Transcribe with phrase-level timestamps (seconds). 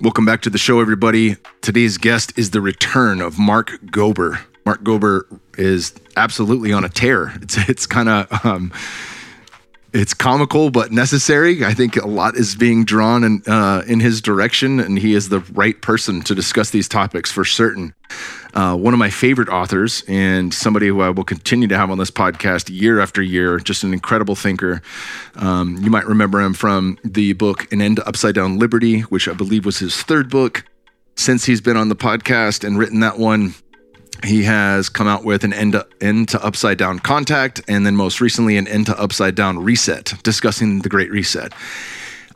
[0.00, 1.36] Welcome back to the show, everybody.
[1.60, 4.40] Today's guest is the return of Mark Gober.
[4.64, 5.24] Mark Gober
[5.56, 7.32] is absolutely on a tear.
[7.42, 8.72] It's it's kind of um,
[9.92, 11.64] it's comical but necessary.
[11.64, 15.28] I think a lot is being drawn in uh, in his direction, and he is
[15.28, 17.94] the right person to discuss these topics for certain.
[18.54, 21.98] Uh, one of my favorite authors, and somebody who I will continue to have on
[21.98, 23.58] this podcast year after year.
[23.58, 24.82] Just an incredible thinker.
[25.36, 29.28] Um, you might remember him from the book "An End to Upside Down Liberty," which
[29.28, 30.64] I believe was his third book.
[31.14, 33.54] Since he's been on the podcast and written that one,
[34.24, 37.96] he has come out with an end to, end to upside down contact and then
[37.96, 41.52] most recently an end to upside down reset discussing the great reset.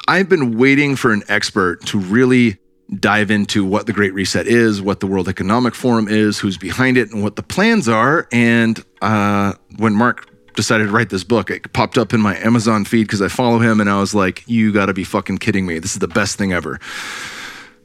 [0.09, 2.59] I've been waiting for an expert to really
[3.01, 6.97] dive into what the great reset is what the world economic forum is who's behind
[6.97, 8.29] it and what the plans are.
[8.31, 12.83] And uh, when mark decided to write this book it popped up in my amazon
[12.87, 15.79] feed because i follow him and i was like you gotta be fucking kidding me.
[15.79, 16.81] This is the best thing ever.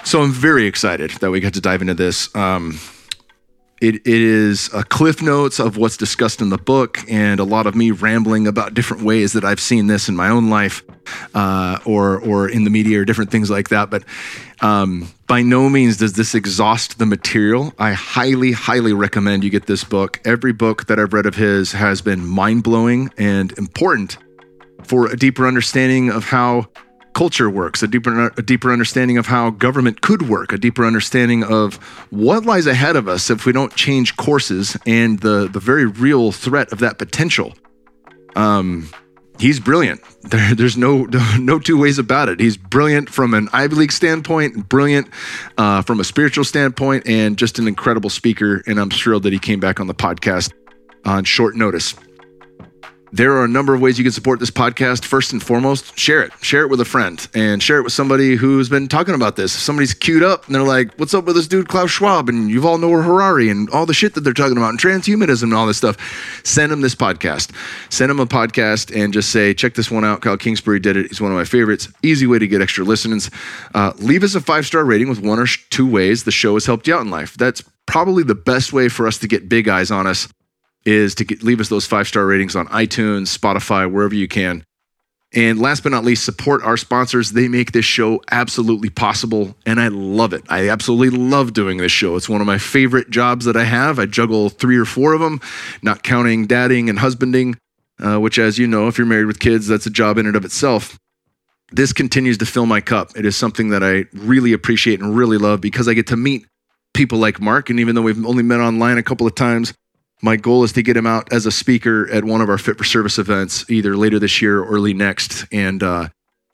[0.04, 2.34] So i'm very excited that we got to dive into this.
[2.36, 2.80] Um,
[3.82, 7.66] it, it is a cliff notes of what's discussed in the book and a lot
[7.66, 10.84] of me rambling about different ways that I've seen this in my own life
[11.34, 13.90] uh, or, or in the media or different things like that.
[13.90, 14.04] But
[14.62, 17.74] um, by no means does this exhaust the material.
[17.80, 20.22] I highly, highly recommend you get this book.
[20.26, 24.20] Every book that I've read of his has been mind blowing and important
[24.84, 26.68] for a deeper understanding of how
[27.22, 31.44] culture works, a deeper a deeper understanding of how government could work, a deeper understanding
[31.44, 31.76] of
[32.10, 36.32] what lies ahead of us if we don't change courses and the the very real
[36.32, 37.54] threat of that potential.
[38.36, 38.90] Um,
[39.38, 40.02] he's brilliant.
[40.32, 41.08] There, there's no
[41.40, 42.40] no two ways about it.
[42.40, 45.08] He's brilliant from an Ivy League standpoint, brilliant
[45.60, 48.64] uh, from a spiritual standpoint, and just an incredible speaker.
[48.66, 50.52] And I'm thrilled that he came back on the podcast
[51.06, 51.94] on short notice.
[53.14, 55.04] There are a number of ways you can support this podcast.
[55.04, 56.32] First and foremost, share it.
[56.42, 59.54] Share it with a friend and share it with somebody who's been talking about this.
[59.54, 62.30] If somebody's queued up and they're like, What's up with this dude, Klaus Schwab?
[62.30, 65.54] And Yuval Noah Harari and all the shit that they're talking about and transhumanism and
[65.54, 65.98] all this stuff.
[66.46, 67.54] Send them this podcast.
[67.92, 70.22] Send them a podcast and just say, Check this one out.
[70.22, 71.08] Kyle Kingsbury did it.
[71.08, 71.90] He's one of my favorites.
[72.04, 73.30] Easy way to get extra listeners.
[73.76, 76.66] Uh, leave us a five star rating with one or two ways the show has
[76.66, 77.36] helped you out in life.
[77.36, 80.30] That's probably the best way for us to get big eyes on us
[80.86, 84.64] is to get, leave us those five star ratings on iTunes, Spotify, wherever you can.
[85.34, 87.32] And last but not least, support our sponsors.
[87.32, 90.44] They make this show absolutely possible, and I love it.
[90.50, 92.18] I absolutely love doing this show.
[92.18, 93.98] It's one of my favorite jobs that I have.
[93.98, 95.40] I juggle three or four of them,
[95.82, 97.56] not counting dadding and husbanding,
[98.04, 100.36] uh, which, as you know, if you're married with kids, that's a job in and
[100.36, 101.00] of itself.
[101.72, 103.12] This continues to fill my cup.
[103.16, 106.46] It is something that I really appreciate and really love because I get to meet
[106.94, 107.70] people like Mark.
[107.70, 109.74] And even though we've only met online a couple of times,
[110.22, 112.78] my goal is to get him out as a speaker at one of our Fit
[112.78, 115.46] for Service events, either later this year or early next.
[115.52, 116.10] And uh,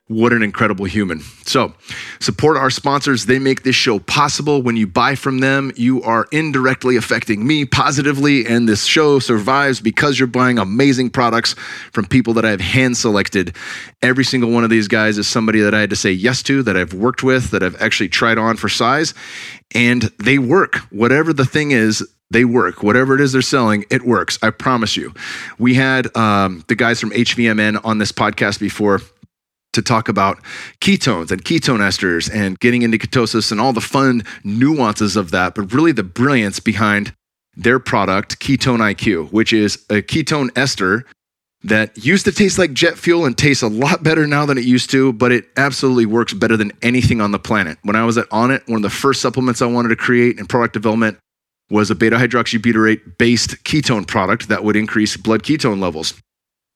[0.07, 1.19] what an incredible human.
[1.19, 1.73] So,
[2.21, 3.25] support our sponsors.
[3.25, 4.61] They make this show possible.
[4.61, 8.45] When you buy from them, you are indirectly affecting me positively.
[8.45, 11.55] And this show survives because you're buying amazing products
[11.91, 13.53] from people that I've hand selected.
[14.01, 16.63] Every single one of these guys is somebody that I had to say yes to,
[16.63, 19.13] that I've worked with, that I've actually tried on for size.
[19.75, 20.77] And they work.
[20.89, 22.01] Whatever the thing is,
[22.31, 22.83] they work.
[22.83, 24.37] Whatever it is they're selling, it works.
[24.41, 25.13] I promise you.
[25.57, 29.01] We had um, the guys from HVMN on this podcast before
[29.73, 30.39] to talk about
[30.81, 35.55] ketones and ketone esters and getting into ketosis and all the fun nuances of that,
[35.55, 37.13] but really the brilliance behind
[37.55, 41.05] their product, Ketone IQ, which is a ketone ester
[41.63, 44.63] that used to taste like jet fuel and tastes a lot better now than it
[44.63, 47.79] used to, but it absolutely works better than anything on the planet.
[47.81, 50.45] When I was at Onnit, one of the first supplements I wanted to create in
[50.45, 51.17] product development
[51.69, 56.13] was a beta hydroxybutyrate based ketone product that would increase blood ketone levels.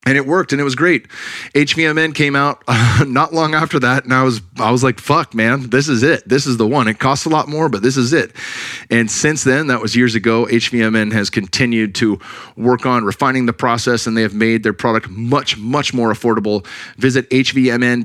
[0.03, 1.07] And it worked and it was great.
[1.53, 5.35] HVMN came out uh, not long after that and I was I was like fuck
[5.35, 6.27] man, this is it.
[6.27, 6.87] This is the one.
[6.87, 8.35] It costs a lot more, but this is it.
[8.89, 12.19] And since then, that was years ago, HVMN has continued to
[12.57, 16.65] work on refining the process and they have made their product much much more affordable.
[16.97, 18.01] Visit hvmn.com/kkp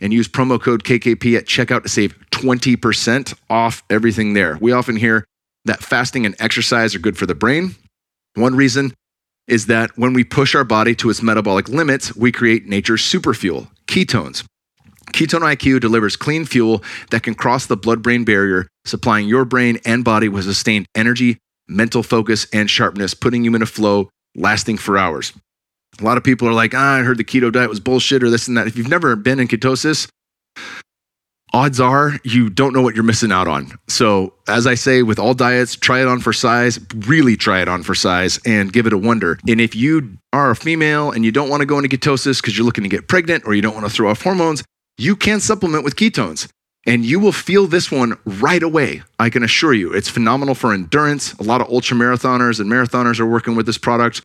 [0.00, 4.58] and use promo code KKP at checkout to save 20% off everything there.
[4.60, 5.24] We often hear
[5.64, 7.74] that fasting and exercise are good for the brain.
[8.34, 8.94] One reason
[9.50, 13.68] is that when we push our body to its metabolic limits, we create nature's superfuel,
[13.86, 14.44] ketones.
[15.12, 19.78] Ketone IQ delivers clean fuel that can cross the blood brain barrier, supplying your brain
[19.84, 21.38] and body with sustained energy,
[21.68, 25.32] mental focus, and sharpness, putting you in a flow lasting for hours.
[26.00, 28.30] A lot of people are like, ah, I heard the keto diet was bullshit or
[28.30, 28.68] this and that.
[28.68, 30.08] If you've never been in ketosis,
[31.52, 33.72] odds are you don't know what you're missing out on.
[33.88, 37.68] So, as I say with all diets, try it on for size, really try it
[37.68, 39.38] on for size and give it a wonder.
[39.48, 42.56] And if you are a female and you don't want to go into ketosis because
[42.56, 44.62] you're looking to get pregnant or you don't want to throw off hormones,
[44.98, 46.48] you can supplement with ketones.
[46.86, 49.02] And you will feel this one right away.
[49.18, 49.92] I can assure you.
[49.92, 51.34] It's phenomenal for endurance.
[51.34, 54.22] A lot of ultra marathoners and marathoners are working with this product.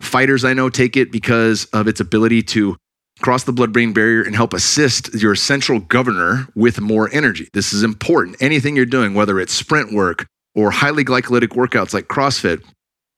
[0.00, 2.76] Fighters I know take it because of its ability to
[3.20, 7.48] cross the blood brain barrier and help assist your central governor with more energy.
[7.52, 8.36] This is important.
[8.40, 12.64] Anything you're doing, whether it's sprint work or highly glycolytic workouts like CrossFit,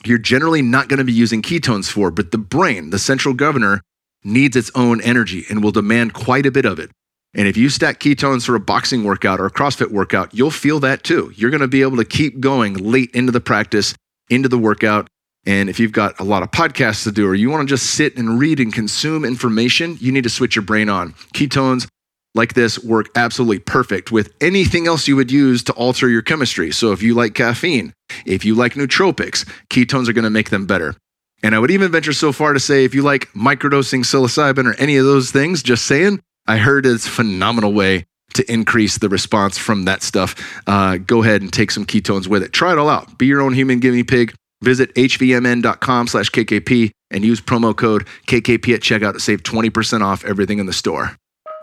[0.04, 3.80] you're generally not going to be using ketones for, but the brain, the central governor,
[4.22, 6.90] needs its own energy and will demand quite a bit of it.
[7.34, 10.80] And if you stack ketones for a boxing workout or a CrossFit workout, you'll feel
[10.80, 11.32] that too.
[11.36, 13.94] You're going to be able to keep going late into the practice,
[14.30, 15.08] into the workout.
[15.46, 17.94] And if you've got a lot of podcasts to do, or you want to just
[17.94, 21.12] sit and read and consume information, you need to switch your brain on.
[21.34, 21.86] Ketones
[22.34, 26.70] like this work absolutely perfect with anything else you would use to alter your chemistry.
[26.70, 27.94] So if you like caffeine,
[28.26, 30.94] if you like nootropics, ketones are going to make them better.
[31.42, 34.74] And I would even venture so far to say if you like microdosing psilocybin or
[34.74, 38.04] any of those things, just saying, I heard it's a phenomenal way
[38.34, 40.34] to increase the response from that stuff.
[40.66, 42.52] Uh, go ahead and take some ketones with it.
[42.52, 43.18] Try it all out.
[43.18, 44.34] Be your own human guinea pig.
[44.62, 50.24] Visit hvmn.com slash KKP and use promo code KKP at checkout to save 20% off
[50.24, 51.16] everything in the store.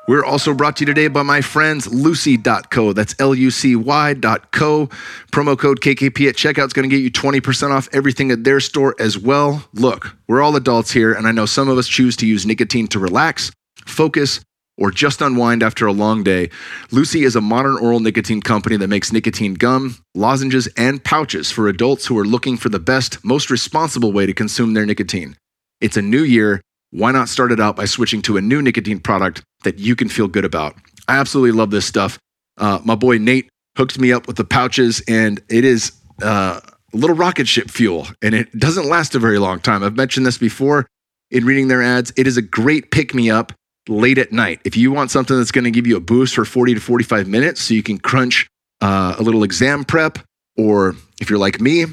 [0.06, 2.92] We're also brought to you today by my friends Lucy.co.
[2.92, 4.88] That's L U C Y.co.
[5.31, 8.60] Promo code KKP at checkout is going to get you 20% off everything at their
[8.60, 9.66] store as well.
[9.74, 12.88] Look, we're all adults here, and I know some of us choose to use nicotine
[12.89, 13.50] to relax,
[13.86, 14.42] focus,
[14.78, 16.50] or just unwind after a long day.
[16.92, 21.68] Lucy is a modern oral nicotine company that makes nicotine gum, lozenges, and pouches for
[21.68, 25.36] adults who are looking for the best, most responsible way to consume their nicotine.
[25.80, 26.62] It's a new year
[26.94, 30.10] why not start it out by switching to a new nicotine product that you can
[30.10, 30.75] feel good about?
[31.08, 32.20] I absolutely love this stuff.
[32.56, 36.60] Uh, my boy Nate hooked me up with the pouches, and it is uh,
[36.94, 39.84] a little rocket ship fuel, and it doesn't last a very long time.
[39.84, 40.86] I've mentioned this before
[41.31, 42.14] in reading their ads.
[42.16, 43.54] It is a great pick me up
[43.88, 44.62] late at night.
[44.63, 47.27] If you want something that's going to give you a boost for 40 to 45
[47.27, 48.47] minutes so you can crunch
[48.81, 50.19] uh, a little exam prep,
[50.57, 51.85] or if you're like me,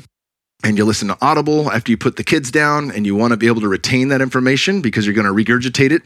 [0.62, 3.37] and you listen to Audible after you put the kids down and you want to
[3.37, 6.02] be able to retain that information because you're going to regurgitate it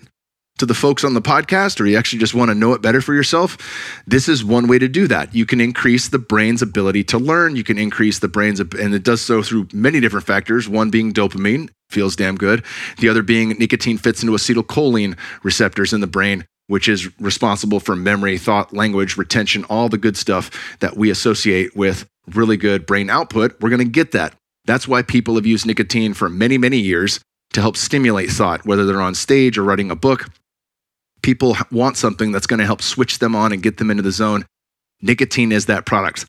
[0.59, 3.01] to the folks on the podcast or you actually just want to know it better
[3.01, 3.59] for yourself,
[4.07, 5.35] this is one way to do that.
[5.35, 7.57] You can increase the brain's ability to learn.
[7.57, 10.69] You can increase the brain's, and it does so through many different factors.
[10.69, 12.63] One being dopamine, feels damn good.
[12.99, 17.97] The other being nicotine fits into acetylcholine receptors in the brain, which is responsible for
[17.97, 23.09] memory, thought, language, retention, all the good stuff that we associate with really good brain
[23.09, 23.57] output.
[23.61, 27.21] We're going to get that that's why people have used nicotine for many, many years
[27.53, 30.27] to help stimulate thought, whether they're on stage or writing a book.
[31.23, 34.13] People want something that's going to help switch them on and get them into the
[34.13, 34.45] zone.
[35.01, 36.27] Nicotine is that product.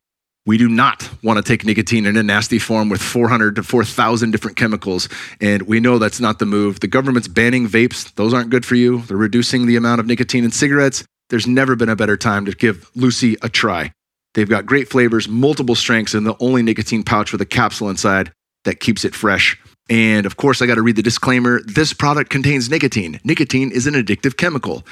[0.48, 4.30] We do not want to take nicotine in a nasty form with 400 to 4,000
[4.30, 5.10] different chemicals.
[5.42, 6.82] And we know that's not the move.
[6.82, 8.14] The government's banning vapes.
[8.14, 9.02] Those aren't good for you.
[9.02, 11.04] They're reducing the amount of nicotine in cigarettes.
[11.30, 13.92] There's never been a better time to give Lucy a try.
[14.36, 18.32] They've got great flavors, multiple strengths, and the only nicotine pouch with a capsule inside
[18.66, 19.58] that keeps it fresh.
[19.90, 21.62] And of course, I got to read the disclaimer.
[21.64, 23.20] This product contains nicotine.
[23.24, 24.84] Nicotine is an addictive chemical.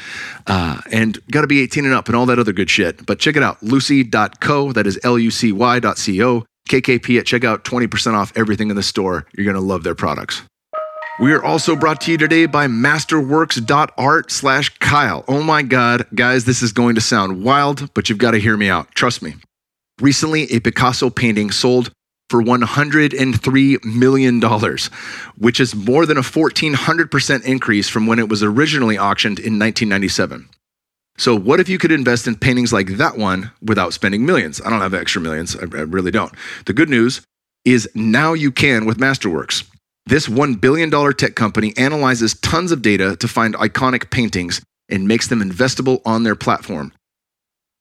[0.46, 3.06] Uh, and got to be 18 and up and all that other good shit.
[3.06, 4.72] But check it out lucy.co.
[4.74, 6.46] That is L U C Y.co.
[6.70, 9.26] KKP at checkout, 20% off everything in the store.
[9.36, 10.42] You're going to love their products.
[11.20, 15.24] We are also brought to you today by masterworks.art slash Kyle.
[15.28, 18.58] Oh my God, guys, this is going to sound wild, but you've got to hear
[18.58, 18.94] me out.
[18.96, 19.36] Trust me.
[20.02, 21.92] Recently, a Picasso painting sold
[22.30, 24.42] for $103 million,
[25.38, 30.50] which is more than a 1,400% increase from when it was originally auctioned in 1997.
[31.18, 34.60] So, what if you could invest in paintings like that one without spending millions?
[34.62, 36.34] I don't have extra millions, I really don't.
[36.66, 37.22] The good news
[37.66, 39.64] is now you can with Masterworks.
[40.06, 45.28] This $1 billion tech company analyzes tons of data to find iconic paintings and makes
[45.28, 46.92] them investable on their platform.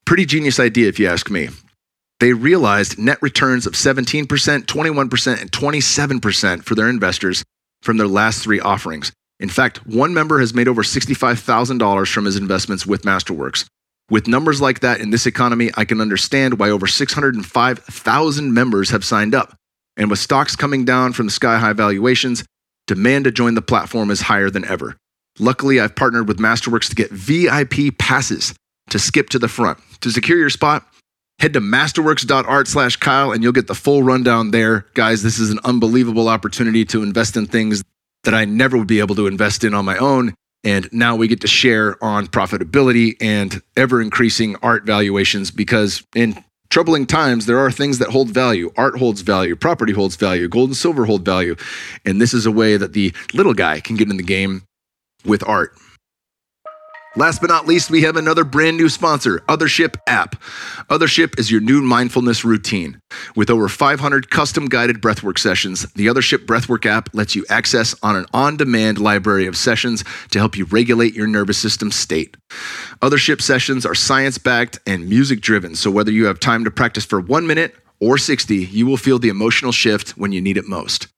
[0.04, 1.48] Pretty genius idea, if you ask me.
[2.22, 7.42] They realized net returns of 17%, 21%, and 27% for their investors
[7.82, 9.10] from their last three offerings.
[9.40, 13.66] In fact, one member has made over $65,000 from his investments with Masterworks.
[14.08, 19.04] With numbers like that in this economy, I can understand why over 605,000 members have
[19.04, 19.56] signed up.
[19.96, 22.44] And with stocks coming down from the sky high valuations,
[22.86, 24.96] demand to join the platform is higher than ever.
[25.40, 28.54] Luckily, I've partnered with Masterworks to get VIP passes
[28.90, 29.78] to skip to the front.
[30.02, 30.86] To secure your spot,
[31.38, 34.86] head to masterworks.art slash Kyle and you'll get the full rundown there.
[34.94, 37.82] Guys, this is an unbelievable opportunity to invest in things
[38.24, 40.34] that I never would be able to invest in on my own.
[40.64, 46.42] And now we get to share on profitability and ever increasing art valuations because in
[46.70, 48.72] troubling times, there are things that hold value.
[48.76, 51.56] Art holds value, property holds value, gold and silver hold value.
[52.04, 54.62] And this is a way that the little guy can get in the game
[55.24, 55.76] with art.
[57.14, 60.34] Last but not least, we have another brand new sponsor, Othership app.
[60.88, 63.02] Othership is your new mindfulness routine.
[63.36, 68.16] With over 500 custom guided breathwork sessions, the Othership Breathwork app lets you access on
[68.16, 72.38] an on-demand library of sessions to help you regulate your nervous system state.
[73.02, 77.46] Othership sessions are science-backed and music-driven, so whether you have time to practice for 1
[77.46, 81.08] minute or 60, you will feel the emotional shift when you need it most.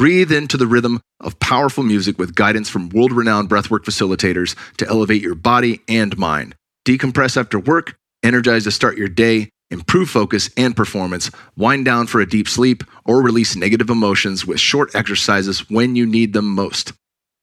[0.00, 4.88] Breathe into the rhythm of powerful music with guidance from world renowned breathwork facilitators to
[4.88, 6.54] elevate your body and mind.
[6.86, 12.18] Decompress after work, energize to start your day, improve focus and performance, wind down for
[12.22, 16.94] a deep sleep, or release negative emotions with short exercises when you need them most.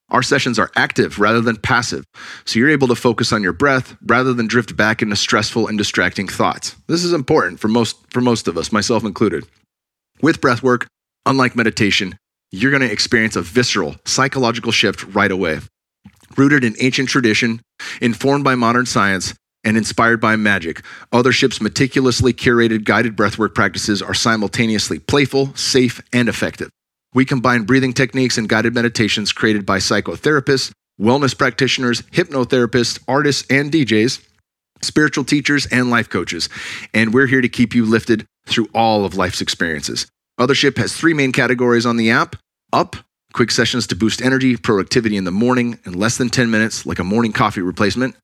[0.10, 2.06] Our sessions are active rather than passive,
[2.46, 5.78] so you're able to focus on your breath rather than drift back into stressful and
[5.78, 6.76] distracting thoughts.
[6.88, 9.46] This is important for most, for most of us, myself included.
[10.24, 10.88] With breathwork,
[11.28, 12.18] unlike meditation,
[12.52, 15.60] you're going to experience a visceral psychological shift right away.
[16.38, 17.62] Rooted in ancient tradition,
[18.02, 24.14] informed by modern science, and inspired by magic, Othership's meticulously curated guided breathwork practices are
[24.14, 26.70] simultaneously playful, safe, and effective.
[27.14, 33.72] We combine breathing techniques and guided meditations created by psychotherapists, wellness practitioners, hypnotherapists, artists, and
[33.72, 34.26] DJs,
[34.82, 36.48] spiritual teachers, and life coaches.
[36.94, 40.08] And we're here to keep you lifted through all of life's experiences.
[40.40, 42.36] Othership has three main categories on the app
[42.72, 42.96] up,
[43.34, 47.00] quick sessions to boost energy, productivity in the morning in less than 10 minutes, like
[47.00, 48.16] a morning coffee replacement,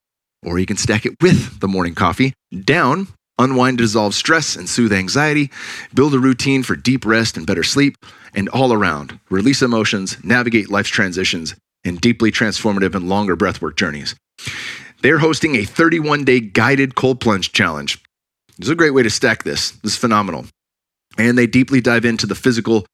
[0.45, 2.33] or you can stack it with the morning coffee.
[2.65, 3.07] Down,
[3.39, 5.49] unwind to dissolve stress and soothe anxiety,
[5.95, 7.95] build a routine for deep rest and better sleep,
[8.35, 14.15] and all around, release emotions, navigate life's transitions, and deeply transformative and longer breathwork journeys.
[15.01, 17.99] They're hosting a 31 day guided cold plunge challenge.
[18.59, 19.71] Is a great way to stack this.
[19.71, 20.45] This is phenomenal
[21.17, 22.85] and they deeply dive into the physical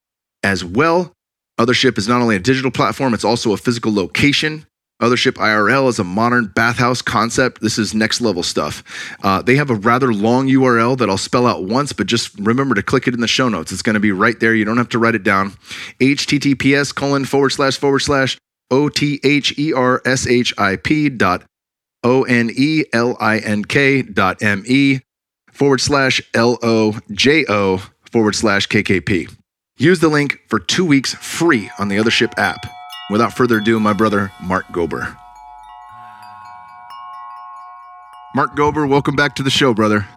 [0.43, 1.13] as well.
[1.59, 4.65] Othership is not only a digital platform, it's also a physical location.
[5.01, 7.61] Othership IRL is a modern bathhouse concept.
[7.61, 8.83] This is next level stuff.
[9.23, 12.75] Uh, they have a rather long URL that I'll spell out once, but just remember
[12.75, 13.71] to click it in the show notes.
[13.71, 14.53] It's going to be right there.
[14.53, 15.51] You don't have to write it down.
[16.01, 18.37] HTTPS colon forward slash forward slash
[18.71, 21.43] O T H E R S H I P dot
[22.03, 24.99] O N E L I N K dot M E
[25.51, 27.81] forward slash L O J O
[28.11, 29.35] forward slash KKP.
[29.77, 32.65] Use the link for two weeks free on the Othership app.
[33.09, 35.15] Without further ado, my brother, Mark Gober.
[38.35, 40.07] Mark Gober, welcome back to the show, brother.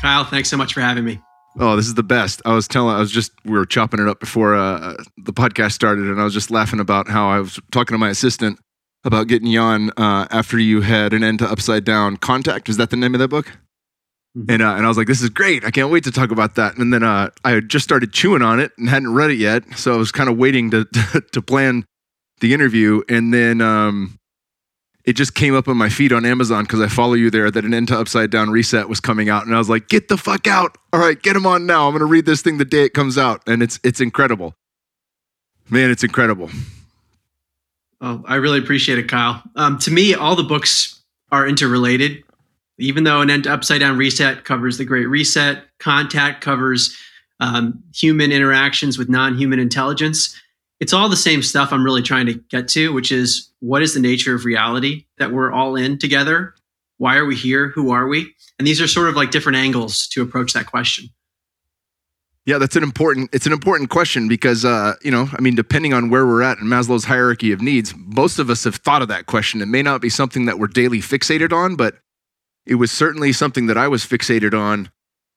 [0.00, 1.20] Kyle, thanks so much for having me.
[1.58, 2.42] Oh, this is the best.
[2.44, 5.72] I was telling, I was just, we were chopping it up before uh, the podcast
[5.72, 8.58] started, and I was just laughing about how I was talking to my assistant
[9.04, 12.68] about getting you on uh, after you had an end to Upside Down Contact.
[12.68, 13.52] Is that the name of that book?
[14.36, 14.50] Mm-hmm.
[14.50, 15.64] And, uh, and I was like, this is great.
[15.64, 16.76] I can't wait to talk about that.
[16.76, 19.64] And then uh, I had just started chewing on it and hadn't read it yet.
[19.76, 20.84] So I was kind of waiting to,
[21.32, 21.84] to plan
[22.40, 23.02] the interview.
[23.08, 24.18] And then um,
[25.04, 27.64] it just came up on my feed on Amazon because I follow you there that
[27.64, 29.46] an End to Upside Down Reset was coming out.
[29.46, 30.76] And I was like, get the fuck out.
[30.92, 31.86] All right, get him on now.
[31.86, 33.42] I'm going to read this thing the day it comes out.
[33.46, 34.54] And it's, it's incredible.
[35.70, 36.50] Man, it's incredible.
[38.00, 39.42] Oh, I really appreciate it, Kyle.
[39.56, 42.22] Um, to me, all the books are interrelated
[42.78, 46.96] even though an upside down reset covers the great reset, contact covers
[47.40, 50.38] um, human interactions with non human intelligence.
[50.80, 53.94] It's all the same stuff I'm really trying to get to, which is what is
[53.94, 56.54] the nature of reality that we're all in together?
[56.98, 57.68] Why are we here?
[57.68, 58.32] Who are we?
[58.58, 61.10] And these are sort of like different angles to approach that question.
[62.46, 63.28] Yeah, that's an important.
[63.32, 66.58] It's an important question because uh, you know, I mean, depending on where we're at
[66.58, 69.60] in Maslow's hierarchy of needs, most of us have thought of that question.
[69.60, 71.98] It may not be something that we're daily fixated on, but
[72.68, 74.90] it was certainly something that I was fixated on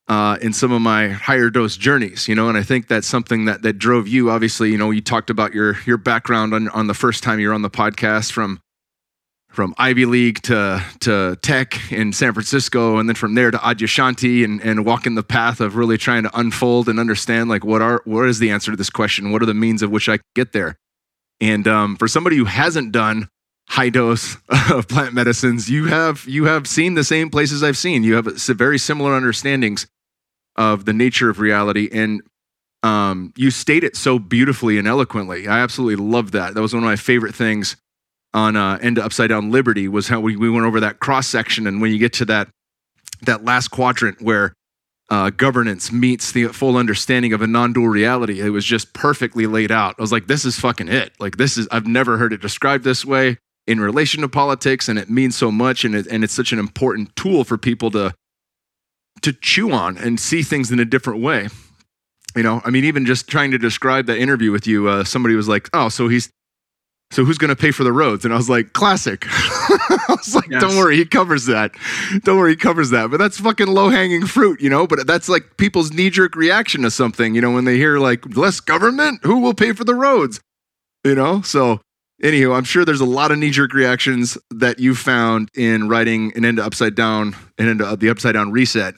[0.08, 3.46] uh, in some of my higher dose journeys, you know, and I think that's something
[3.46, 4.30] that that drove you.
[4.30, 7.54] Obviously, you know, you talked about your your background on on the first time you're
[7.54, 8.60] on the podcast from
[9.50, 14.44] from Ivy League to to tech in San Francisco, and then from there to Adyashanti,
[14.44, 18.02] and and walking the path of really trying to unfold and understand like what are
[18.04, 19.32] what is the answer to this question?
[19.32, 20.76] What are the means of which I get there?
[21.40, 23.30] And um, for somebody who hasn't done
[23.72, 24.36] high dose
[24.70, 28.04] of plant medicines, you have you have seen the same places I've seen.
[28.04, 29.88] You have very similar understandings
[30.58, 32.22] of the nature of reality, and
[32.84, 35.48] um, you state it so beautifully and eloquently.
[35.48, 36.54] I absolutely love that.
[36.54, 37.78] That was one of my favorite things
[38.34, 41.66] on uh, End Upside Down Liberty was how we, we went over that cross section,
[41.66, 42.50] and when you get to that
[43.22, 44.54] that last quadrant where
[45.10, 48.42] uh, governance meets the full understanding of a non-dual reality.
[48.42, 49.96] It was just perfectly laid out.
[49.98, 51.14] I was like, this is fucking it.
[51.20, 53.38] Like this is I've never heard it described this way
[53.68, 56.60] in relation to politics and it means so much and, it, and it's such an
[56.60, 58.14] important tool for people to
[59.22, 61.48] to chew on and see things in a different way
[62.36, 65.36] you know i mean even just trying to describe that interview with you uh, somebody
[65.36, 66.30] was like oh so he's
[67.12, 68.24] So who's going to pay for the roads?
[68.24, 69.26] And I was like, classic.
[69.30, 70.62] I was like, yes.
[70.62, 71.72] don't worry, he covers that.
[72.24, 73.12] Don't worry, he covers that.
[73.12, 74.88] But that's fucking low hanging fruit, you know?
[74.88, 78.38] But that's like people's knee jerk reaction to something, you know, when they hear like
[78.38, 80.40] less government, who will pay for the roads?
[81.04, 81.42] You know?
[81.42, 81.82] So,
[82.22, 86.32] anywho, I'm sure there's a lot of knee jerk reactions that you found in writing
[86.36, 88.96] an end to upside down and into the upside down reset.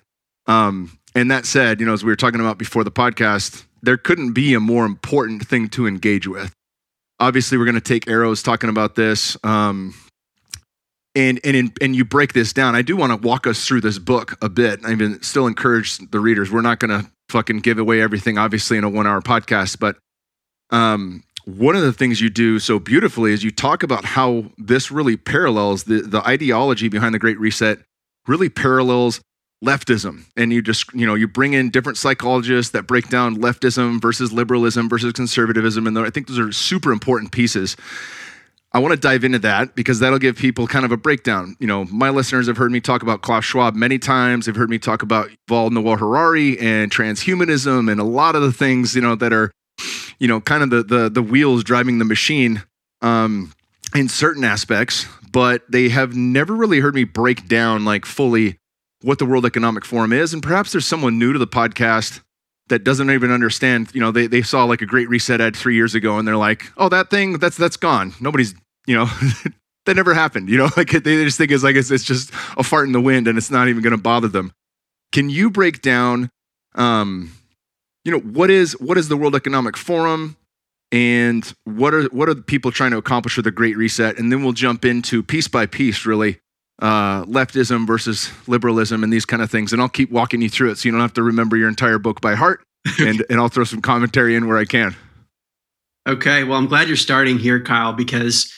[0.47, 3.97] Um, and that said, you know, as we were talking about before the podcast, there
[3.97, 6.53] couldn't be a more important thing to engage with.
[7.19, 9.93] Obviously we're going to take arrows talking about this um,
[11.15, 12.75] and and in, and you break this down.
[12.75, 14.83] I do want to walk us through this book a bit.
[14.83, 16.51] I even still encourage the readers.
[16.51, 19.97] We're not going to fucking give away everything obviously in a one hour podcast but
[20.69, 24.91] um, one of the things you do so beautifully is you talk about how this
[24.91, 27.79] really parallels the, the ideology behind the great reset
[28.27, 29.21] really parallels
[29.63, 30.25] leftism.
[30.35, 34.31] And you just you know you bring in different psychologists that break down leftism versus
[34.31, 35.87] liberalism versus conservatism.
[35.87, 37.75] And i think those are super important pieces.
[38.75, 41.55] I want to dive into that because that'll give people kind of a breakdown.
[41.59, 44.45] You know my listeners have heard me talk about klaus schwab many times.
[44.45, 48.51] They've heard me talk about Yuval Noah Harari and transhumanism and a lot of the
[48.51, 49.51] things you know that are
[50.23, 52.63] you know kind of the the, the wheels driving the machine
[53.03, 53.53] um,
[53.93, 58.57] in certain aspects but they have never really heard me break down like fully
[59.03, 60.33] what the World Economic Forum is.
[60.33, 62.21] And perhaps there's someone new to the podcast
[62.69, 63.89] that doesn't even understand.
[63.93, 66.37] You know, they, they saw like a great reset ad three years ago and they're
[66.37, 68.13] like, oh, that thing, that's that's gone.
[68.21, 68.55] Nobody's,
[68.87, 69.05] you know,
[69.85, 70.49] that never happened.
[70.49, 73.01] You know, like they just think it's like it's, it's just a fart in the
[73.01, 74.53] wind and it's not even going to bother them.
[75.11, 76.29] Can you break down,
[76.75, 77.31] um,
[78.05, 80.37] you know, what is what is the World Economic Forum?
[80.91, 84.17] And what are what are the people trying to accomplish with the Great Reset?
[84.19, 86.39] And then we'll jump into piece by piece, really,
[86.81, 89.73] uh, leftism versus liberalism and these kind of things.
[89.73, 91.97] And I'll keep walking you through it so you don't have to remember your entire
[91.97, 92.63] book by heart.
[92.99, 94.93] and, and I'll throw some commentary in where I can.
[96.07, 96.43] Okay.
[96.43, 98.53] Well, I'm glad you're starting here, Kyle, because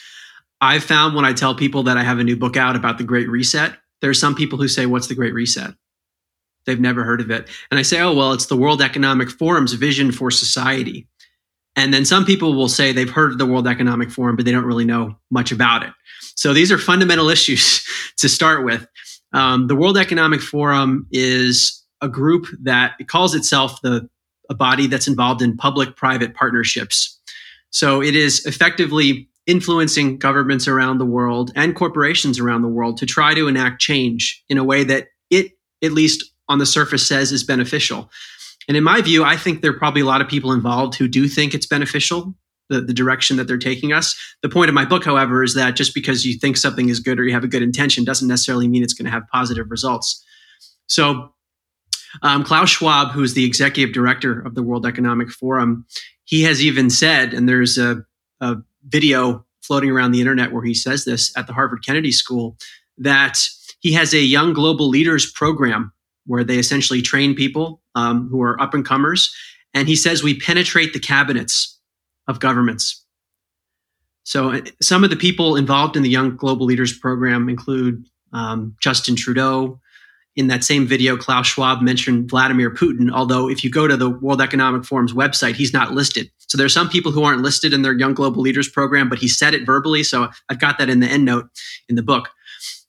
[0.60, 3.04] I've found when I tell people that I have a new book out about the
[3.04, 5.74] Great Reset, there are some people who say, What's the Great Reset?
[6.66, 7.48] They've never heard of it.
[7.70, 11.06] And I say, Oh, well, it's the World Economic Forum's vision for society.
[11.76, 14.52] And then some people will say they've heard of the World Economic Forum, but they
[14.52, 15.92] don't really know much about it.
[16.34, 17.86] So these are fundamental issues
[18.18, 18.86] to start with.
[19.32, 24.08] Um, the World Economic Forum is a group that it calls itself the
[24.48, 27.18] a body that's involved in public-private partnerships.
[27.70, 33.06] So it is effectively influencing governments around the world and corporations around the world to
[33.06, 37.32] try to enact change in a way that it, at least on the surface, says
[37.32, 38.10] is beneficial.
[38.68, 41.08] And in my view, I think there are probably a lot of people involved who
[41.08, 42.34] do think it's beneficial
[42.68, 44.16] the, the direction that they're taking us.
[44.42, 47.18] The point of my book, however, is that just because you think something is good
[47.18, 50.24] or you have a good intention doesn't necessarily mean it's going to have positive results.
[50.88, 51.32] So,
[52.22, 55.84] um, Klaus Schwab, who's the executive director of the World Economic Forum,
[56.24, 58.04] he has even said, and there's a,
[58.40, 58.56] a
[58.86, 62.56] video floating around the internet where he says this at the Harvard Kennedy School,
[62.96, 63.38] that
[63.80, 65.92] he has a young global leaders program
[66.26, 69.34] where they essentially train people um, who are up and comers.
[69.74, 71.78] And he says we penetrate the cabinets
[72.28, 73.04] of governments.
[74.24, 78.74] So, uh, some of the people involved in the Young Global Leaders Program include um,
[78.80, 79.80] Justin Trudeau.
[80.34, 84.10] In that same video, Klaus Schwab mentioned Vladimir Putin, although if you go to the
[84.10, 86.30] World Economic Forum's website, he's not listed.
[86.48, 89.18] So, there are some people who aren't listed in their Young Global Leaders Program, but
[89.18, 90.02] he said it verbally.
[90.02, 91.48] So, I've got that in the endnote
[91.88, 92.28] in the book.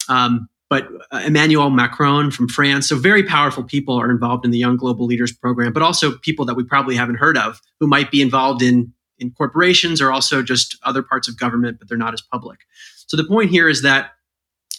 [0.10, 2.90] Um, but uh, Emmanuel Macron from France.
[2.90, 6.46] So very powerful people are involved in the Young Global Leaders Program, but also people
[6.46, 10.44] that we probably haven't heard of who might be involved in in corporations or also
[10.44, 12.60] just other parts of government, but they're not as public.
[13.08, 14.12] So the point here is that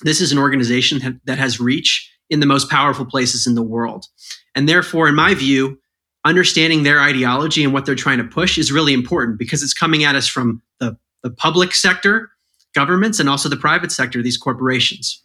[0.02, 4.06] this is an organization that has reach in the most powerful places in the world.
[4.54, 5.78] And therefore, in my view,
[6.24, 10.04] understanding their ideology and what they're trying to push is really important because it's coming
[10.04, 12.30] at us from the, the public sector,
[12.74, 15.22] governments, and also the private sector, these corporations.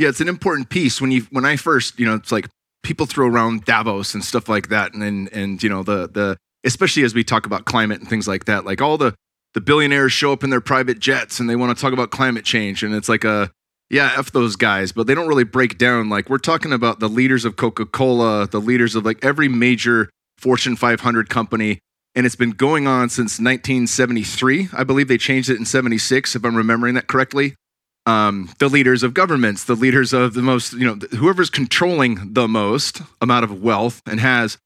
[0.00, 0.98] Yeah, it's an important piece.
[0.98, 2.48] When you when I first, you know, it's like
[2.82, 6.38] people throw around Davos and stuff like that, and and, and you know the the
[6.64, 8.64] especially as we talk about climate and things like that.
[8.64, 9.14] Like all the
[9.52, 12.46] the billionaires show up in their private jets and they want to talk about climate
[12.46, 13.50] change, and it's like a
[13.90, 16.08] yeah, f those guys, but they don't really break down.
[16.08, 20.08] Like we're talking about the leaders of Coca Cola, the leaders of like every major
[20.38, 21.78] Fortune 500 company.
[22.14, 24.70] And it's been going on since 1973.
[24.72, 27.54] I believe they changed it in 76, if I'm remembering that correctly.
[28.10, 32.48] Um, the leaders of governments, the leaders of the most, you know, whoever's controlling the
[32.48, 34.58] most amount of wealth and has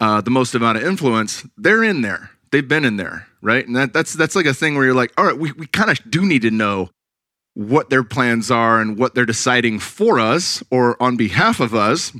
[0.00, 2.30] uh, the most amount of influence, they're in there.
[2.50, 3.66] They've been in there, right?
[3.66, 5.90] And that, that's that's like a thing where you're like, all right, we, we kind
[5.90, 6.90] of do need to know
[7.54, 12.12] what their plans are and what they're deciding for us or on behalf of us,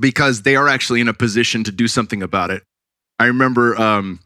[0.00, 2.62] because they are actually in a position to do something about it.
[3.18, 4.20] I remember um,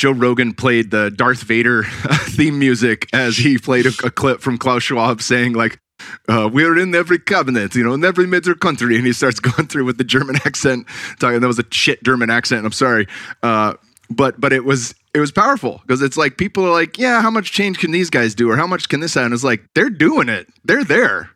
[0.00, 1.82] Joe Rogan played the Darth Vader
[2.30, 5.78] theme music as he played a, a clip from Klaus Schwab saying like,
[6.26, 8.96] uh, we're in every cabinet, you know, in every major country.
[8.96, 10.86] And he starts going through with the German accent,
[11.18, 11.40] talking.
[11.40, 12.64] That was a shit German accent.
[12.64, 13.08] I'm sorry,
[13.42, 13.74] uh,
[14.08, 17.30] but but it was it was powerful because it's like people are like, yeah, how
[17.30, 19.34] much change can these guys do, or how much can this happen?
[19.34, 20.48] It's like they're doing it.
[20.64, 21.28] They're there.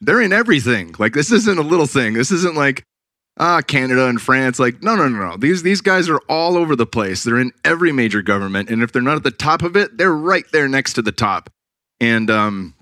[0.00, 0.94] They're in everything.
[0.98, 2.14] Like this isn't a little thing.
[2.14, 2.82] This isn't like
[3.38, 4.58] ah Canada and France.
[4.58, 5.36] Like no no no no.
[5.36, 7.24] These these guys are all over the place.
[7.24, 10.14] They're in every major government, and if they're not at the top of it, they're
[10.14, 11.50] right there next to the top.
[12.00, 12.74] And um,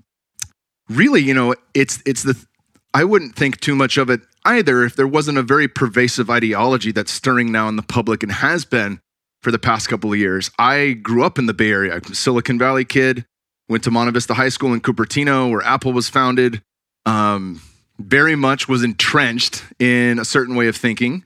[0.89, 2.45] really, you know, it's it's the
[2.93, 6.91] I wouldn't think too much of it either if there wasn't a very pervasive ideology
[6.91, 8.99] that's stirring now in the public and has been
[9.41, 10.49] for the past couple of years.
[10.57, 13.25] I grew up in the Bay Area, Silicon Valley kid,
[13.67, 16.61] went to Monte Vista High School in Cupertino, where Apple was founded.
[17.05, 17.61] Um,
[17.99, 21.23] very much was entrenched in a certain way of thinking.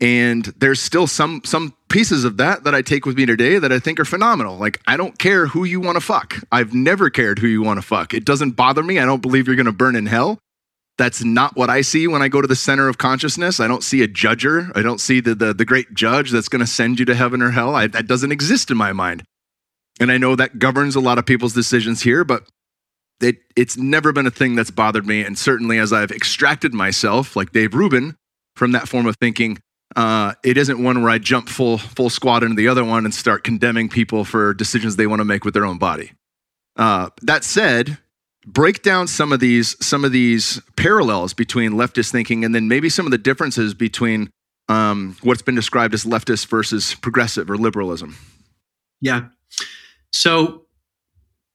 [0.00, 3.70] And there's still some some pieces of that that I take with me today that
[3.70, 4.56] I think are phenomenal.
[4.56, 6.38] Like I don't care who you want to fuck.
[6.50, 8.12] I've never cared who you want to fuck.
[8.12, 8.98] It doesn't bother me.
[8.98, 10.38] I don't believe you're going to burn in hell.
[10.98, 13.60] That's not what I see when I go to the center of consciousness.
[13.60, 14.76] I don't see a judger.
[14.76, 17.40] I don't see the the, the great judge that's going to send you to heaven
[17.40, 17.76] or hell.
[17.76, 19.22] I, that doesn't exist in my mind.
[20.00, 22.48] And I know that governs a lot of people's decisions here, but
[23.22, 25.22] it, it's never been a thing that's bothered me.
[25.22, 28.16] And certainly as I've extracted myself, like Dave Rubin,
[28.56, 29.58] from that form of thinking,
[29.96, 33.14] uh, it isn't one where I jump full full squad into the other one and
[33.14, 36.12] start condemning people for decisions they want to make with their own body.
[36.76, 37.98] Uh, that said,
[38.46, 42.88] break down some of these some of these parallels between leftist thinking and then maybe
[42.88, 44.30] some of the differences between
[44.68, 48.16] um, what's been described as leftist versus progressive or liberalism.
[49.00, 49.28] Yeah.
[50.12, 50.61] So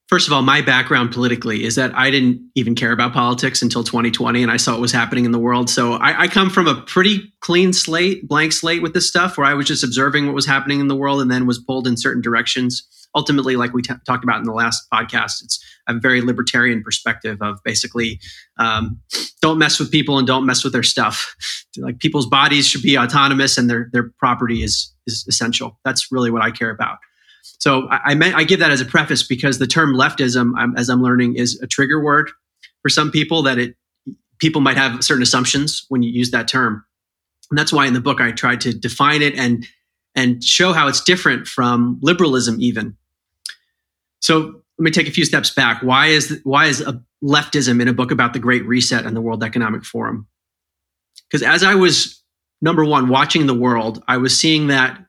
[0.08, 3.84] First of all, my background politically is that I didn't even care about politics until
[3.84, 5.70] 2020 and I saw what was happening in the world.
[5.70, 9.46] So I, I, come from a pretty clean slate, blank slate with this stuff where
[9.46, 11.98] I was just observing what was happening in the world and then was pulled in
[11.98, 12.88] certain directions.
[13.16, 17.42] Ultimately, like we t- talked about in the last podcast, it's a very libertarian perspective
[17.42, 18.22] of basically
[18.60, 19.02] um,
[19.42, 21.36] don't mess with people and don't mess with their stuff.
[21.80, 25.80] Like people's bodies should be autonomous and their, their property is, is essential.
[25.86, 26.98] That's really what I care about.
[27.60, 30.76] So I, I, meant, I give that as a preface because the term leftism, I'm,
[30.78, 32.30] as I'm learning, is a trigger word
[32.82, 33.76] for some people that it
[34.40, 36.86] people might have certain assumptions when you use that term.
[37.50, 39.66] And that's why in the book I tried to define it and
[40.16, 42.98] and show how it's different from liberalism even.
[44.20, 45.82] So let me take a few steps back.
[45.82, 46.84] Why is why is
[47.24, 50.28] leftism in a book about the Great Reset and the World Economic Forum?
[51.30, 52.22] Because as I was
[52.62, 55.04] number one watching the world, I was seeing that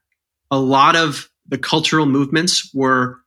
[0.50, 3.18] a lot of the cultural movements were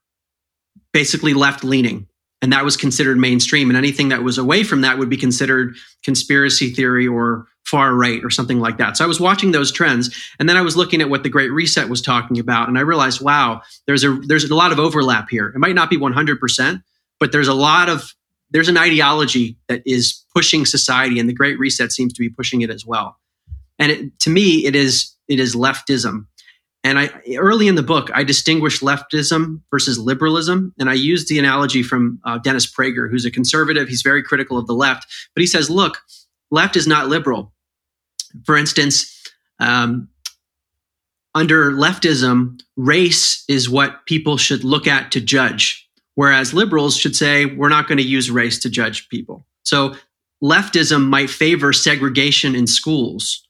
[0.92, 2.06] basically left leaning
[2.42, 5.76] and that was considered mainstream and anything that was away from that would be considered
[6.04, 8.96] conspiracy theory or far right or something like that.
[8.96, 11.52] So i was watching those trends and then i was looking at what the great
[11.52, 15.30] reset was talking about and i realized wow there's a there's a lot of overlap
[15.30, 15.48] here.
[15.48, 16.82] It might not be 100%
[17.20, 18.14] but there's a lot of
[18.50, 22.60] there's an ideology that is pushing society and the great reset seems to be pushing
[22.60, 23.16] it as well.
[23.78, 26.26] And it, to me it is it is leftism
[26.84, 31.38] and I early in the book, I distinguish leftism versus liberalism, and I used the
[31.38, 33.88] analogy from uh, Dennis Prager, who's a conservative.
[33.88, 35.98] He's very critical of the left, but he says, "Look,
[36.50, 37.52] left is not liberal."
[38.44, 40.08] For instance, um,
[41.34, 47.44] under leftism, race is what people should look at to judge, whereas liberals should say,
[47.44, 49.94] "We're not going to use race to judge people." So
[50.42, 53.46] leftism might favor segregation in schools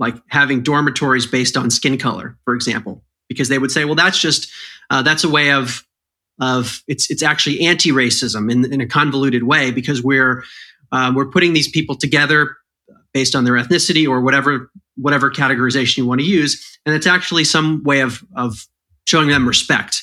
[0.00, 4.18] like having dormitories based on skin color, for example, because they would say, well, that's
[4.18, 4.50] just
[4.88, 5.84] uh, that's a way of
[6.40, 10.42] of it's it's actually anti-racism in, in a convoluted way because we're
[10.90, 12.56] uh, we're putting these people together
[13.12, 17.44] based on their ethnicity or whatever whatever categorization you want to use, and it's actually
[17.44, 18.66] some way of of
[19.06, 20.02] showing them respect.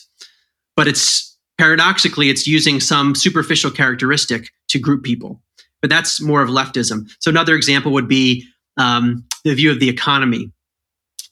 [0.76, 5.42] But it's paradoxically, it's using some superficial characteristic to group people.
[5.82, 7.10] But that's more of leftism.
[7.20, 8.46] So another example would be
[8.78, 10.52] um, the view of the economy.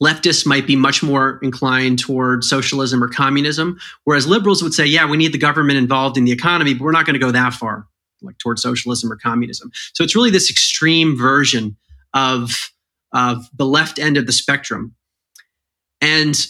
[0.03, 5.09] Leftists might be much more inclined toward socialism or communism, whereas liberals would say, yeah,
[5.09, 7.53] we need the government involved in the economy, but we're not going to go that
[7.53, 7.87] far,
[8.21, 9.71] like toward socialism or communism.
[9.93, 11.77] So it's really this extreme version
[12.13, 12.71] of,
[13.13, 14.95] of the left end of the spectrum.
[16.01, 16.45] And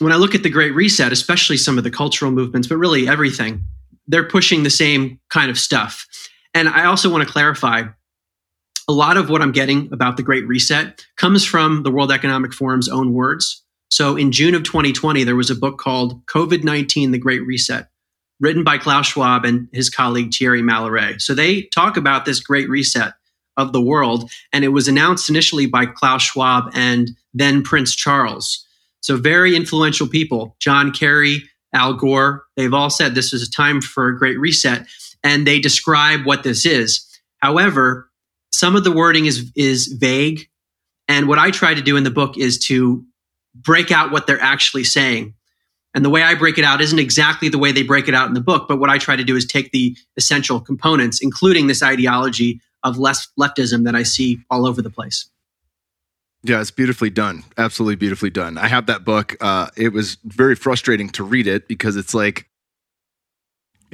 [0.00, 3.08] when I look at the Great Reset, especially some of the cultural movements, but really
[3.08, 3.64] everything,
[4.08, 6.06] they're pushing the same kind of stuff.
[6.52, 7.84] And I also want to clarify
[8.88, 12.52] a lot of what I'm getting about the Great Reset comes from the World Economic
[12.52, 13.62] Forum's own words.
[13.90, 17.88] So in June of 2020, there was a book called COVID 19 The Great Reset,
[18.40, 21.20] written by Klaus Schwab and his colleague Thierry Malleret.
[21.20, 23.14] So they talk about this Great Reset
[23.56, 28.64] of the world, and it was announced initially by Klaus Schwab and then Prince Charles.
[29.00, 33.80] So, very influential people, John Kerry, Al Gore, they've all said this is a time
[33.80, 34.86] for a great reset,
[35.22, 37.06] and they describe what this is.
[37.38, 38.10] However,
[38.52, 40.48] some of the wording is, is vague.
[41.08, 43.04] And what I try to do in the book is to
[43.54, 45.34] break out what they're actually saying.
[45.94, 48.28] And the way I break it out isn't exactly the way they break it out
[48.28, 51.68] in the book, but what I try to do is take the essential components, including
[51.68, 55.30] this ideology of left leftism that I see all over the place.
[56.42, 57.44] Yeah, it's beautifully done.
[57.56, 58.58] Absolutely beautifully done.
[58.58, 59.36] I have that book.
[59.40, 62.46] Uh, it was very frustrating to read it because it's like,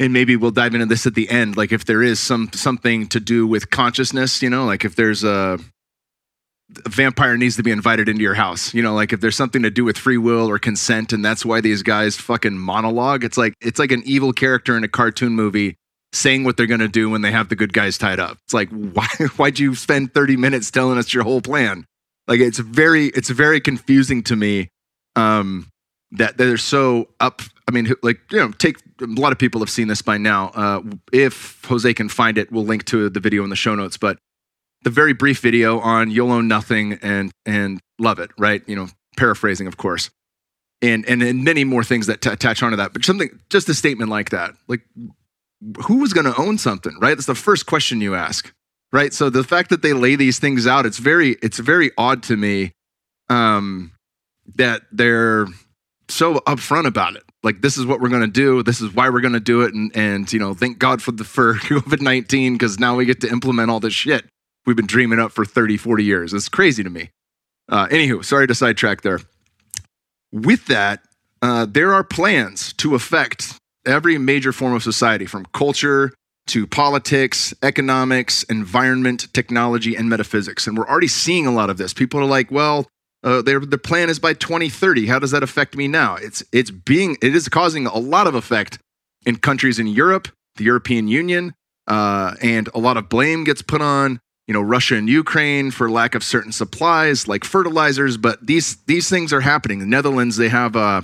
[0.02, 1.56] and maybe we'll dive into this at the end.
[1.56, 5.24] Like, if there is some something to do with consciousness, you know, like if there's
[5.24, 5.58] a,
[6.84, 9.62] a vampire needs to be invited into your house, you know, like if there's something
[9.62, 13.24] to do with free will or consent, and that's why these guys fucking monologue.
[13.24, 15.76] It's like it's like an evil character in a cartoon movie
[16.12, 18.38] saying what they're going to do when they have the good guys tied up.
[18.44, 21.86] It's like, why, why'd you spend 30 minutes telling us your whole plan?
[22.28, 24.68] Like it's very, it's very confusing to me
[25.16, 25.68] um,
[26.12, 27.42] that they're so up.
[27.68, 30.48] I mean, like, you know, take a lot of people have seen this by now.
[30.48, 33.96] Uh, if Jose can find it, we'll link to the video in the show notes.
[33.96, 34.18] But
[34.83, 38.62] the very brief video on You'll Own Nothing and, and Love It, right?
[38.66, 40.11] You know, paraphrasing, of course.
[40.81, 42.92] And, and, and many more things that t- attach onto that.
[42.92, 44.81] But something, just a statement like that, like
[45.87, 47.14] who was going to own something, right?
[47.14, 48.53] That's the first question you ask,
[48.92, 49.12] right?
[49.12, 52.37] So the fact that they lay these things out, it's very, it's very odd to
[52.37, 52.72] me
[53.29, 53.92] um,
[54.57, 55.46] that they're
[56.09, 57.22] so upfront about it.
[57.42, 58.62] Like this is what we're going to do.
[58.62, 61.12] This is why we're going to do it, and and you know, thank God for
[61.12, 64.24] the for COVID nineteen because now we get to implement all this shit
[64.66, 66.33] we've been dreaming up for 30, 40 years.
[66.33, 67.11] It's crazy to me.
[67.68, 69.20] Uh, anywho, sorry to sidetrack there.
[70.33, 71.02] With that,
[71.40, 76.12] uh, there are plans to affect every major form of society from culture
[76.48, 80.66] to politics, economics, environment, technology, and metaphysics.
[80.66, 81.92] And we're already seeing a lot of this.
[81.92, 82.87] People are like, well,
[83.22, 85.06] uh, their, the plan is by 2030.
[85.06, 86.16] How does that affect me now?
[86.16, 88.78] It's, it's being, it is causing a lot of effect
[89.24, 91.54] in countries in Europe, the European Union,
[91.87, 95.90] uh, and a lot of blame gets put on, you know, Russia and Ukraine for
[95.90, 98.16] lack of certain supplies like fertilizers.
[98.16, 99.78] But these, these things are happening.
[99.78, 101.02] The Netherlands, they have uh,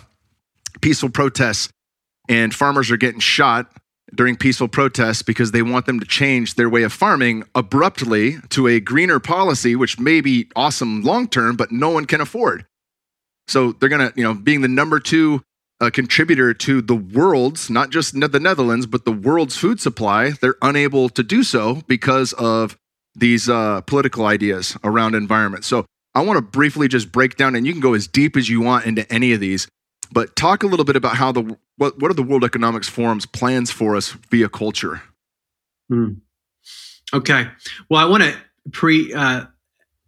[0.81, 1.69] peaceful protests
[2.29, 3.73] and farmers are getting shot
[4.15, 8.67] during peaceful protests because they want them to change their way of farming abruptly to
[8.67, 12.65] a greener policy, which may be awesome long term, but no one can afford.
[13.47, 15.43] So they're going to, you know, being the number two
[15.81, 20.57] uh, contributor to the world's, not just the Netherlands, but the world's food supply, they're
[20.61, 22.77] unable to do so because of
[23.15, 25.65] these uh, political ideas around environment.
[25.65, 28.49] So I want to briefly just break down, and you can go as deep as
[28.49, 29.69] you want into any of these,
[30.13, 33.27] but talk a little bit about how the what what are the World Economics Forum's
[33.27, 35.03] plans for us via culture?
[35.89, 36.15] Hmm.
[37.13, 37.49] Okay.
[37.89, 38.37] Well, I want to
[38.73, 39.45] pre uh,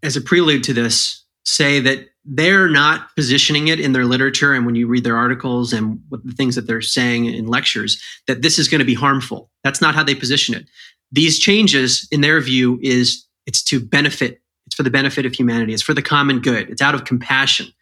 [0.02, 4.66] as a prelude to this say that they're not positioning it in their literature and
[4.66, 8.42] when you read their articles and what the things that they're saying in lectures that
[8.42, 9.50] this is going to be harmful.
[9.64, 10.66] That's not how they position it.
[11.10, 14.40] These changes, in their view, is it's to benefit.
[14.66, 15.72] It's for the benefit of humanity.
[15.72, 16.70] It's for the common good.
[16.70, 17.72] It's out of compassion.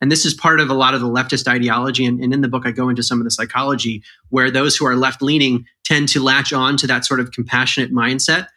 [0.00, 2.04] And this is part of a lot of the leftist ideology.
[2.04, 4.86] And, and in the book, I go into some of the psychology where those who
[4.86, 8.48] are left leaning tend to latch on to that sort of compassionate mindset.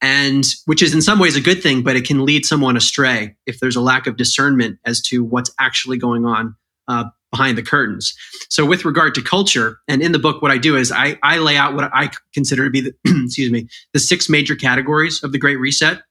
[0.00, 3.36] And which is in some ways a good thing, but it can lead someone astray
[3.46, 6.56] if there's a lack of discernment as to what's actually going on
[6.88, 8.14] uh, behind the curtains.
[8.48, 11.38] So, with regard to culture, and in the book, what I do is I, I
[11.38, 15.32] lay out what I consider to be the excuse me the six major categories of
[15.32, 16.02] the Great Reset.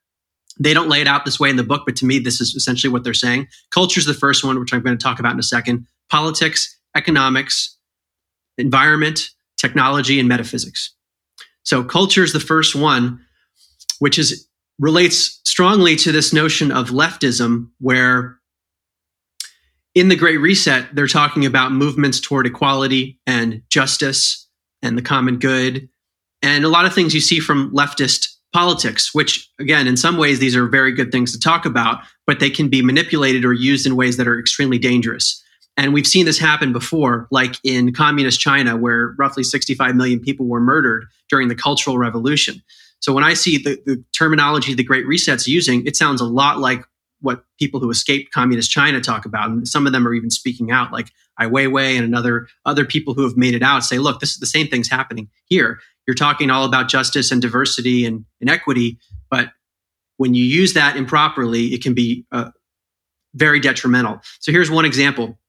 [0.60, 2.56] They don't lay it out this way in the book, but to me, this is
[2.56, 3.48] essentially what they're saying.
[3.72, 5.88] Culture is the first one, which I'm going to talk about in a second.
[6.10, 7.78] Politics, economics,
[8.58, 10.94] environment, technology, and metaphysics.
[11.64, 13.22] So culture is the first one,
[14.00, 14.48] which is
[14.80, 18.40] relates strongly to this notion of leftism, where
[19.94, 24.48] in the Great Reset, they're talking about movements toward equality and justice
[24.82, 25.88] and the common good,
[26.42, 30.40] and a lot of things you see from leftist politics, which again, in some ways,
[30.40, 33.86] these are very good things to talk about, but they can be manipulated or used
[33.86, 35.44] in ways that are extremely dangerous.
[35.78, 40.48] And we've seen this happen before, like in communist China, where roughly 65 million people
[40.48, 42.62] were murdered during the Cultural Revolution.
[43.00, 46.60] So when I see the, the terminology the Great Reset's using, it sounds a lot
[46.60, 46.84] like
[47.22, 49.50] what people who escaped communist China talk about.
[49.50, 51.08] And some of them are even speaking out, like
[51.40, 54.40] Ai Weiwei and another other people who have made it out say, look, this is
[54.40, 55.80] the same thing's happening here
[56.12, 58.98] you're talking all about justice and diversity and, and equity,
[59.30, 59.52] but
[60.18, 62.50] when you use that improperly, it can be uh,
[63.34, 64.20] very detrimental.
[64.42, 65.40] So here's one example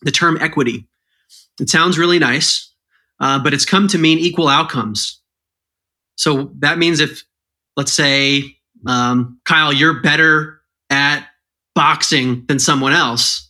[0.00, 0.88] the term equity.
[1.60, 2.72] It sounds really nice,
[3.20, 5.20] uh, but it's come to mean equal outcomes.
[6.16, 7.22] So that means if,
[7.76, 11.26] let's say, um, Kyle, you're better at
[11.74, 13.45] boxing than someone else,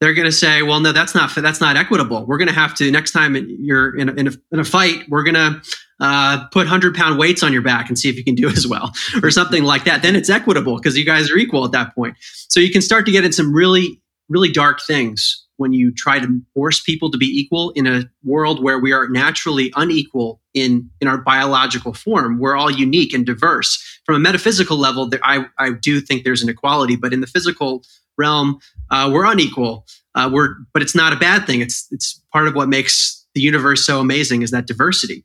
[0.00, 2.24] they're going to say, well, no, that's not that's not equitable.
[2.26, 5.08] We're going to have to next time you're in a, in a, in a fight,
[5.08, 5.60] we're going to
[6.00, 8.66] uh, put hundred pound weights on your back and see if you can do as
[8.66, 10.02] well, or something like that.
[10.02, 12.16] Then it's equitable because you guys are equal at that point.
[12.20, 16.20] So you can start to get in some really really dark things when you try
[16.20, 20.88] to force people to be equal in a world where we are naturally unequal in
[21.00, 22.38] in our biological form.
[22.38, 23.82] We're all unique and diverse.
[24.04, 27.82] From a metaphysical level, I I do think there's an equality, but in the physical
[28.16, 29.86] realm, uh, we're unequal.
[30.14, 31.60] Uh, we're, but it's not a bad thing.
[31.60, 35.24] It's it's part of what makes the universe so amazing is that diversity.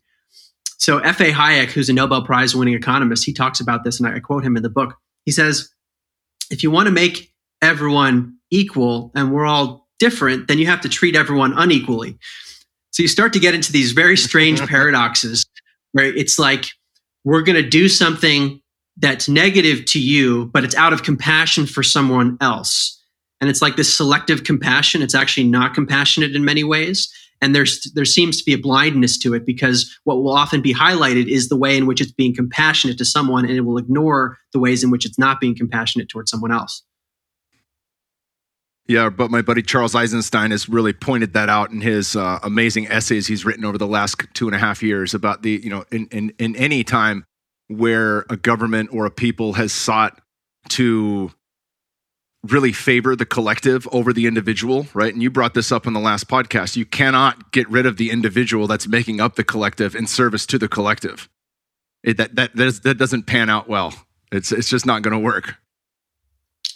[0.78, 1.32] So F.A.
[1.32, 4.58] Hayek, who's a Nobel Prize winning economist, he talks about this, and I quote him
[4.58, 4.96] in the book.
[5.26, 5.70] He says,
[6.52, 10.90] "If you want to make everyone equal and we're all different, then you have to
[10.90, 12.18] treat everyone unequally."
[12.92, 15.46] So you start to get into these very strange paradoxes
[15.94, 16.66] where it's like
[17.24, 18.62] we're going to do something
[18.98, 23.03] that's negative to you, but it's out of compassion for someone else.
[23.44, 25.02] And it's like this selective compassion.
[25.02, 27.14] It's actually not compassionate in many ways.
[27.42, 30.74] And there's there seems to be a blindness to it because what will often be
[30.74, 34.38] highlighted is the way in which it's being compassionate to someone, and it will ignore
[34.54, 36.84] the ways in which it's not being compassionate towards someone else.
[38.88, 42.88] Yeah, but my buddy Charles Eisenstein has really pointed that out in his uh, amazing
[42.88, 45.84] essays he's written over the last two and a half years about the, you know,
[45.92, 47.26] in, in, in any time
[47.68, 50.22] where a government or a people has sought
[50.70, 51.30] to
[52.44, 55.14] really favor the collective over the individual, right?
[55.14, 56.76] And you brought this up in the last podcast.
[56.76, 60.58] You cannot get rid of the individual that's making up the collective in service to
[60.58, 61.30] the collective.
[62.04, 63.94] It, that, that, that, is, that doesn't pan out well.
[64.32, 65.56] It's, it's just not going to work.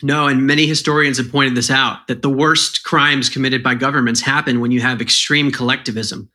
[0.02, 4.22] No, and many historians have pointed this out that the worst crimes committed by governments
[4.22, 6.30] happen when you have extreme collectivism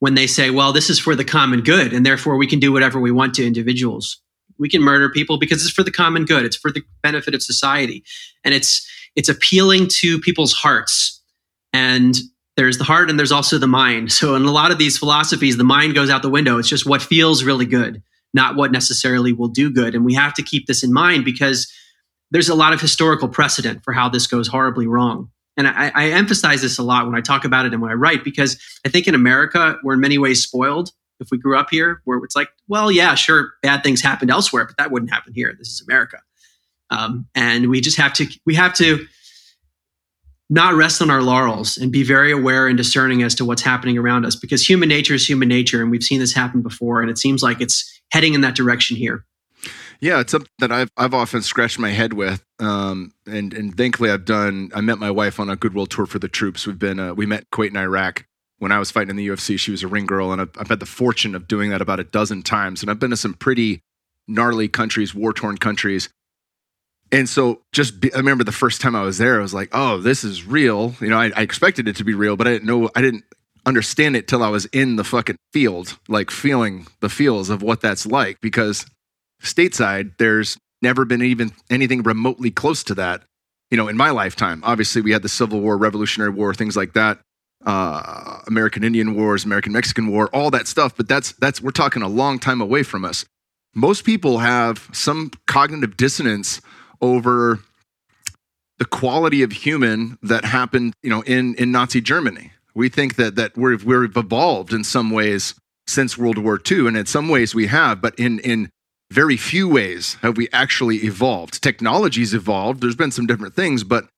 [0.00, 2.72] when they say, well, this is for the common good, and therefore we can do
[2.72, 4.20] whatever we want to individuals.
[4.60, 6.44] We can murder people because it's for the common good.
[6.44, 8.04] It's for the benefit of society.
[8.44, 11.20] And it's it's appealing to people's hearts.
[11.72, 12.16] And
[12.56, 14.12] there's the heart and there's also the mind.
[14.12, 16.58] So in a lot of these philosophies, the mind goes out the window.
[16.58, 18.02] It's just what feels really good,
[18.34, 19.94] not what necessarily will do good.
[19.94, 21.72] And we have to keep this in mind because
[22.30, 25.30] there's a lot of historical precedent for how this goes horribly wrong.
[25.56, 27.94] And I, I, emphasize this a lot when I talk about it and when I
[27.94, 31.68] write, because I think in America, we're in many ways spoiled if we grew up
[31.70, 35.32] here, where it's like, well, yeah, sure, bad things happened elsewhere, but that wouldn't happen
[35.34, 35.54] here.
[35.58, 36.18] This is America.
[36.90, 39.06] Um, and we just have to, we have to
[40.48, 43.96] not rest on our laurels and be very aware and discerning as to what's happening
[43.96, 45.80] around us because human nature is human nature.
[45.80, 47.00] And we've seen this happen before.
[47.00, 49.24] And it seems like it's heading in that direction here.
[50.00, 54.10] Yeah, it's something that I've I've often scratched my head with, um, and and thankfully
[54.10, 54.70] I've done.
[54.74, 56.66] I met my wife on a goodwill tour for the troops.
[56.66, 58.24] We've been uh, we met Kuwait and Iraq
[58.60, 59.58] when I was fighting in the UFC.
[59.58, 61.98] She was a ring girl, and I've, I've had the fortune of doing that about
[61.98, 62.82] a dozen times.
[62.82, 63.80] And I've been to some pretty
[64.28, 66.08] gnarly countries, war torn countries.
[67.10, 69.70] And so, just be, I remember the first time I was there, I was like,
[69.72, 72.50] "Oh, this is real." You know, I, I expected it to be real, but I
[72.50, 72.88] didn't know.
[72.94, 73.24] I didn't
[73.66, 77.80] understand it till I was in the fucking field, like feeling the feels of what
[77.80, 78.40] that's like.
[78.40, 78.86] Because
[79.42, 83.22] stateside, there's never been even anything remotely close to that.
[83.70, 86.92] You know, in my lifetime, obviously we had the Civil War, Revolutionary War, things like
[86.94, 87.20] that,
[87.64, 90.96] uh, American Indian Wars, American Mexican War, all that stuff.
[90.96, 93.24] But that's that's we're talking a long time away from us.
[93.74, 96.60] Most people have some cognitive dissonance
[97.00, 97.60] over
[98.78, 102.52] the quality of human that happened, you know, in in Nazi Germany.
[102.74, 105.54] We think that that we've we've evolved in some ways
[105.86, 108.70] since World War II, and in some ways we have, but in in
[109.10, 111.62] very few ways have we actually evolved.
[111.62, 114.08] Technology's evolved, there's been some different things, but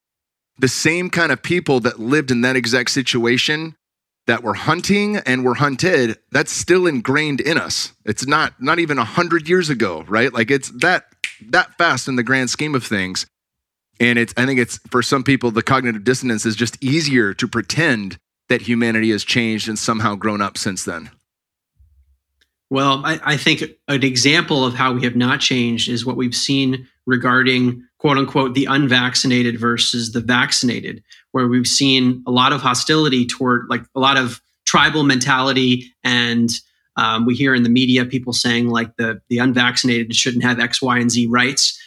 [0.58, 3.76] the same kind of people that lived in that exact situation
[4.26, 7.92] that were hunting and were hunted, that's still ingrained in us.
[8.04, 10.32] It's not not even a hundred years ago, right?
[10.32, 11.06] Like it's that
[11.50, 13.26] that fast in the grand scheme of things.
[13.98, 17.48] And it's I think it's for some people the cognitive dissonance is just easier to
[17.48, 21.10] pretend that humanity has changed and somehow grown up since then.
[22.70, 26.34] Well, I, I, think an example of how we have not changed is what we've
[26.34, 32.60] seen regarding quote unquote the unvaccinated versus the vaccinated, where we've seen a lot of
[32.60, 35.90] hostility toward like a lot of tribal mentality.
[36.04, 36.50] And
[36.96, 40.82] um, we hear in the media people saying like the, the unvaccinated shouldn't have X,
[40.82, 41.80] Y, and Z rights.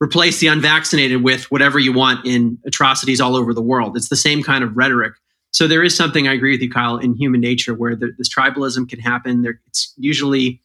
[0.00, 3.96] Replace the unvaccinated with whatever you want in atrocities all over the world.
[3.96, 5.12] It's the same kind of rhetoric
[5.52, 8.28] so there is something I agree with you, Kyle, in human nature where the, this
[8.28, 9.42] tribalism can happen.
[9.42, 10.62] There, it's usually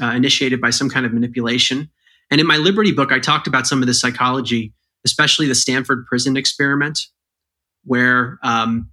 [0.00, 1.90] uh, initiated by some kind of manipulation.
[2.30, 4.72] And in my Liberty book, I talked about some of the psychology,
[5.04, 7.00] especially the Stanford prison experiment,
[7.84, 8.90] where um,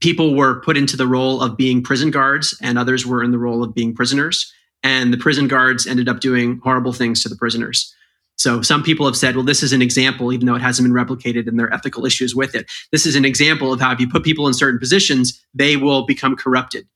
[0.00, 3.38] people were put into the role of being prison guards and others were in the
[3.38, 4.52] role of being prisoners.
[4.82, 7.94] And the prison guards ended up doing horrible things to the prisoners.
[8.36, 10.94] So some people have said, well, this is an example, even though it hasn't been
[10.94, 12.70] replicated and there are ethical issues with it.
[12.92, 16.06] This is an example of how if you put people in certain positions, they will
[16.06, 16.86] become corrupted.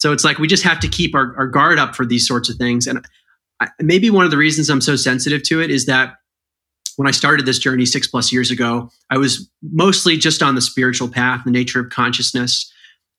[0.00, 2.50] So it's like we just have to keep our, our guard up for these sorts
[2.50, 2.86] of things.
[2.86, 3.02] And
[3.62, 6.16] I, maybe one of the reasons I'm so sensitive to it is that
[6.96, 10.60] when I started this journey six plus years ago, I was mostly just on the
[10.60, 12.70] spiritual path, the nature of consciousness.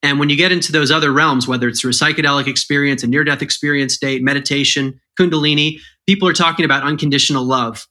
[0.03, 3.07] And when you get into those other realms, whether it's through a psychedelic experience, a
[3.07, 7.87] near death experience state, meditation, Kundalini, people are talking about unconditional love.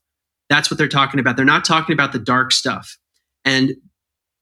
[0.51, 1.37] That's what they're talking about.
[1.37, 2.99] They're not talking about the dark stuff.
[3.45, 3.73] And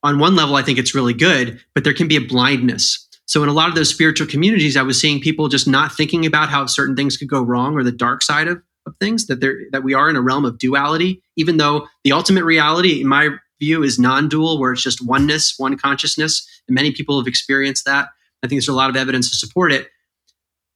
[0.02, 3.06] on one level, I think it's really good, but there can be a blindness.
[3.30, 6.26] So in a lot of those spiritual communities, I was seeing people just not thinking
[6.26, 9.40] about how certain things could go wrong or the dark side of, of things, that
[9.40, 13.06] there that we are in a realm of duality, even though the ultimate reality, in
[13.06, 13.28] my
[13.60, 16.44] view, is non-dual, where it's just oneness, one consciousness.
[16.66, 18.08] And many people have experienced that.
[18.42, 19.88] I think there's a lot of evidence to support it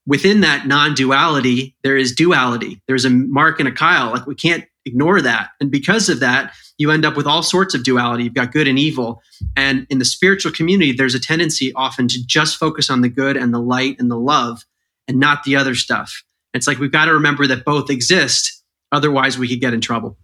[0.07, 4.65] within that non-duality there is duality there's a mark and a kyle like we can't
[4.87, 5.51] ignore that.
[5.61, 8.25] And because of that you end up with all sorts of duality.
[8.25, 9.23] You've got good and evil.
[9.57, 13.37] And in the spiritual community there's a tendency often to just focus on the good
[13.37, 14.65] and the light and the love
[15.07, 16.25] and not the other stuff.
[16.53, 18.63] It's like we've got to remember that both exist.
[18.93, 20.17] Otherwise we could get in trouble.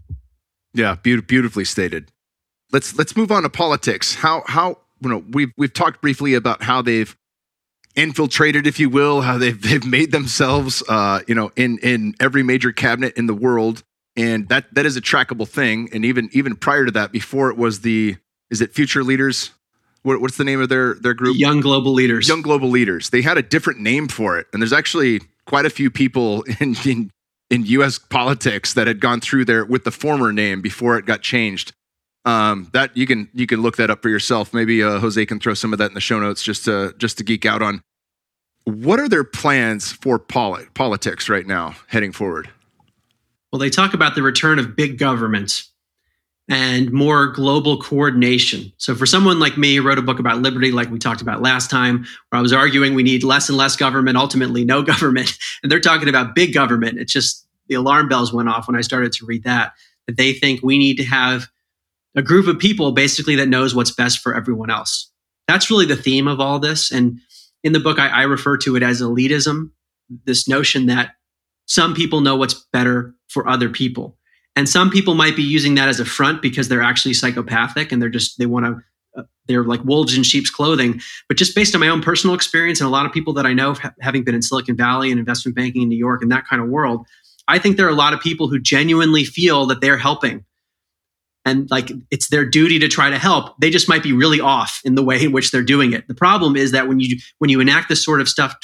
[0.73, 2.11] Yeah be- beautifully stated.
[2.73, 4.17] Let's let's move on to politics.
[4.17, 7.17] How how you know we've we've talked briefly about how they've
[7.97, 12.43] infiltrated, if you will, how they've they've made themselves, uh, you know, in in every
[12.43, 13.83] major cabinet in the world,
[14.17, 15.89] and that that is a trackable thing.
[15.93, 18.17] And even even prior to that, before it was the
[18.51, 19.51] is it Future Leaders?
[20.03, 21.37] What, what's the name of their their group?
[21.39, 22.29] Young Global Leaders.
[22.29, 23.11] Young Global Leaders.
[23.11, 26.75] They had a different name for it, and there's actually quite a few people in
[26.85, 27.11] in,
[27.51, 27.99] in U.S.
[27.99, 31.73] politics that had gone through there with the former name before it got changed.
[32.27, 34.53] Um, that you can you can look that up for yourself.
[34.53, 37.19] Maybe uh, Jose can throw some of that in the show notes just to just
[37.19, 37.83] to geek out on.
[38.65, 42.51] What are their plans for polit- politics right now, heading forward?
[43.53, 45.65] Well, they talk about the return of big government
[46.49, 48.73] and more global coordination.
[48.77, 51.43] So, for someone like me, who wrote a book about liberty, like we talked about
[51.43, 55.37] last time, where I was arguing we need less and less government, ultimately no government,
[55.63, 56.99] and they're talking about big government.
[56.99, 59.73] It's just the alarm bells went off when I started to read that.
[60.07, 61.49] That they think we need to have
[62.17, 65.11] a group of people basically that knows what's best for everyone else.
[65.47, 66.91] That's really the theme of all this.
[66.91, 67.21] And
[67.63, 69.71] in the book, I, I refer to it as elitism
[70.25, 71.15] this notion that
[71.71, 74.19] some people know what's better for other people.
[74.57, 78.03] And some people might be using that as a front because they're actually psychopathic and
[78.03, 78.83] they're just, they want to,
[79.17, 81.01] uh, they're like wolves in sheep's clothing.
[81.29, 83.53] But just based on my own personal experience and a lot of people that I
[83.53, 86.45] know, ha- having been in Silicon Valley and investment banking in New York and that
[86.45, 87.07] kind of world,
[87.47, 90.45] I think there are a lot of people who genuinely feel that they're helping
[91.45, 94.83] and like it's their duty to try to help they just might be really off
[94.85, 97.49] in the way in which they're doing it the problem is that when you when
[97.49, 98.55] you enact this sort of stuff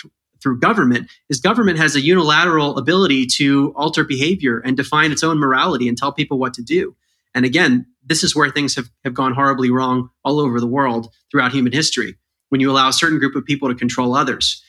[0.46, 5.40] through government is government has a unilateral ability to alter behavior and define its own
[5.40, 6.94] morality and tell people what to do
[7.34, 11.12] and again this is where things have, have gone horribly wrong all over the world
[11.32, 12.14] throughout human history
[12.50, 14.62] when you allow a certain group of people to control others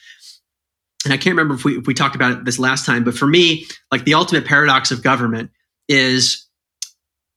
[1.05, 3.13] and i can't remember if we, if we talked about it this last time but
[3.15, 5.51] for me like the ultimate paradox of government
[5.88, 6.47] is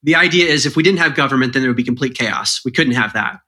[0.03, 2.63] the idea is if we didn't have government, then there would be complete chaos.
[2.65, 3.41] We couldn't have that.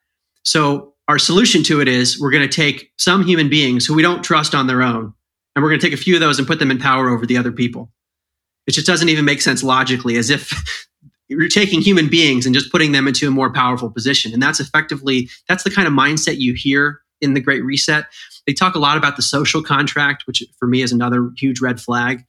[0.45, 4.03] So our solution to it is we're going to take some human beings who we
[4.03, 5.12] don't trust on their own,
[5.55, 7.26] and we're going to take a few of those and put them in power over
[7.26, 7.90] the other people.
[8.66, 10.86] It just doesn't even make sense logically, as if
[11.28, 14.32] you're taking human beings and just putting them into a more powerful position.
[14.32, 18.07] And that's effectively that's the kind of mindset you hear in the Great Reset.
[18.46, 21.80] They talk a lot about the social contract, which for me is another huge red
[21.80, 22.24] flag,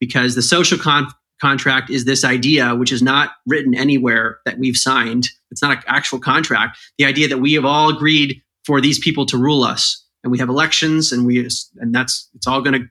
[0.00, 1.08] because the social con-
[1.40, 5.28] contract is this idea, which is not written anywhere that we've signed.
[5.50, 6.78] It's not an actual contract.
[6.98, 10.38] The idea that we have all agreed for these people to rule us, and we
[10.38, 12.88] have elections, and we and that's it's all going to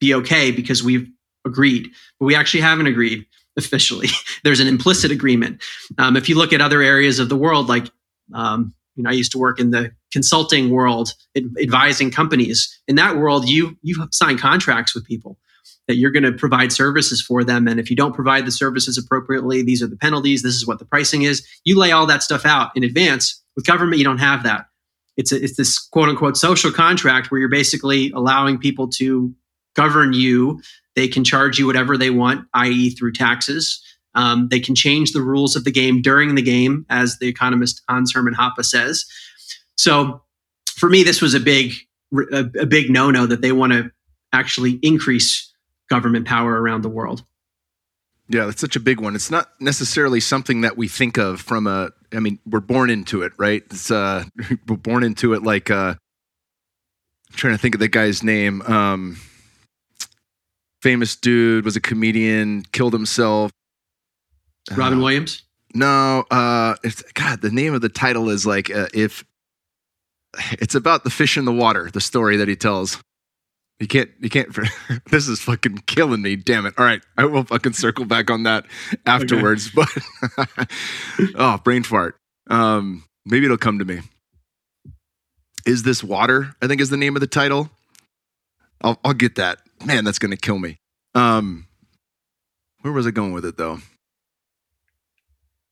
[0.00, 1.08] be okay because we've
[1.46, 3.24] agreed, but we actually haven't agreed
[3.56, 4.08] officially.
[4.44, 5.62] There's an implicit agreement.
[5.98, 7.90] Um, if you look at other areas of the world, like
[8.34, 12.80] um, you know, I used to work in the consulting world, advising companies.
[12.88, 15.38] In that world, you you sign contracts with people
[15.86, 17.68] that you're going to provide services for them.
[17.68, 20.42] And if you don't provide the services appropriately, these are the penalties.
[20.42, 21.46] This is what the pricing is.
[21.64, 23.42] You lay all that stuff out in advance.
[23.54, 24.66] With government, you don't have that.
[25.16, 29.34] It's, a, it's this quote unquote social contract where you're basically allowing people to
[29.74, 30.60] govern you.
[30.94, 33.82] They can charge you whatever they want, i.e., through taxes.
[34.14, 37.82] Um, they can change the rules of the game during the game, as the economist
[37.88, 39.04] Hans Hermann Hoppe says.
[39.76, 40.22] So,
[40.74, 41.74] for me, this was a big,
[42.32, 43.90] a, a big no-no that they want to
[44.32, 45.45] actually increase
[45.88, 47.24] government power around the world.
[48.28, 49.14] Yeah, that's such a big one.
[49.14, 51.90] It's not necessarily something that we think of from a.
[52.12, 53.62] I mean, we're born into it, right?
[53.70, 54.24] It's uh,
[54.68, 55.70] we're born into it like.
[55.70, 55.94] Uh,
[57.30, 58.62] I'm trying to think of the guy's name.
[58.62, 59.18] Um,
[60.82, 63.52] famous dude was a comedian, killed himself.
[64.74, 65.42] Robin uh, Williams?
[65.74, 67.42] No, uh, it's God.
[67.42, 69.24] The name of the title is like uh, if
[70.52, 71.90] it's about the fish in the water.
[71.92, 73.00] The story that he tells.
[73.78, 74.10] You can't.
[74.20, 74.48] You can't.
[75.10, 76.36] this is fucking killing me.
[76.36, 76.74] Damn it.
[76.78, 78.66] All right, I will fucking circle back on that
[79.06, 79.70] afterwards.
[79.76, 80.00] Okay.
[80.36, 80.68] But
[81.34, 82.16] oh, brain fart.
[82.48, 84.00] Um, maybe it'll come to me.
[85.66, 86.54] Is this water?
[86.62, 87.70] I think is the name of the title.
[88.80, 89.58] I'll I'll get that.
[89.84, 90.78] Man, that's gonna kill me.
[91.14, 91.66] Um,
[92.80, 93.78] where was I going with it though?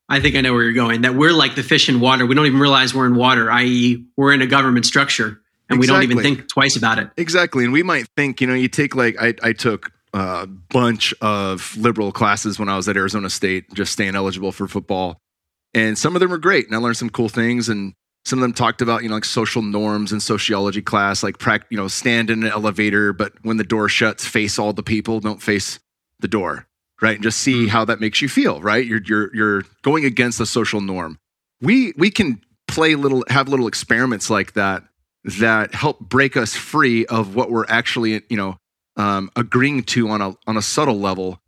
[0.07, 1.01] I think I know where you're going.
[1.01, 2.27] That we're like the fish in water.
[2.27, 5.79] We don't even realize we're in water, i.e., we're in a government structure and exactly.
[5.79, 7.09] we don't even think twice about it.
[7.17, 7.63] Exactly.
[7.63, 11.75] And we might think, you know, you take like, I, I took a bunch of
[11.77, 15.17] liberal classes when I was at Arizona State, just staying eligible for football.
[15.73, 16.67] And some of them were great.
[16.67, 17.67] And I learned some cool things.
[17.67, 17.93] And
[18.25, 21.37] some of them talked about, you know, like social norms and sociology class, like,
[21.69, 25.19] you know, stand in an elevator, but when the door shuts, face all the people,
[25.19, 25.79] don't face
[26.19, 26.67] the door
[27.01, 27.15] right?
[27.15, 27.67] And just see mm-hmm.
[27.67, 28.85] how that makes you feel, right?
[28.85, 31.19] You're you're you're going against the social norm.
[31.61, 34.83] We we can play little have little experiments like that
[35.25, 38.57] that help break us free of what we're actually you know
[38.97, 41.39] um, agreeing to on a on a subtle level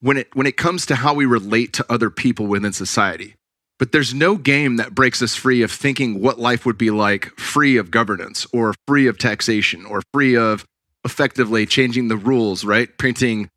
[0.00, 3.34] when it when it comes to how we relate to other people within society.
[3.78, 7.26] But there's no game that breaks us free of thinking what life would be like
[7.38, 10.64] free of governance or free of taxation or free of
[11.04, 12.88] effectively changing the rules, right?
[12.98, 13.50] Printing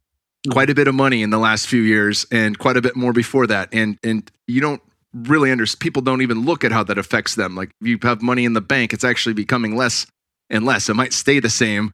[0.51, 3.13] quite a bit of money in the last few years and quite a bit more
[3.13, 3.69] before that.
[3.71, 4.81] And and you don't
[5.13, 7.55] really understand people don't even look at how that affects them.
[7.55, 10.07] Like if you have money in the bank, it's actually becoming less
[10.49, 10.89] and less.
[10.89, 11.91] It might stay the same,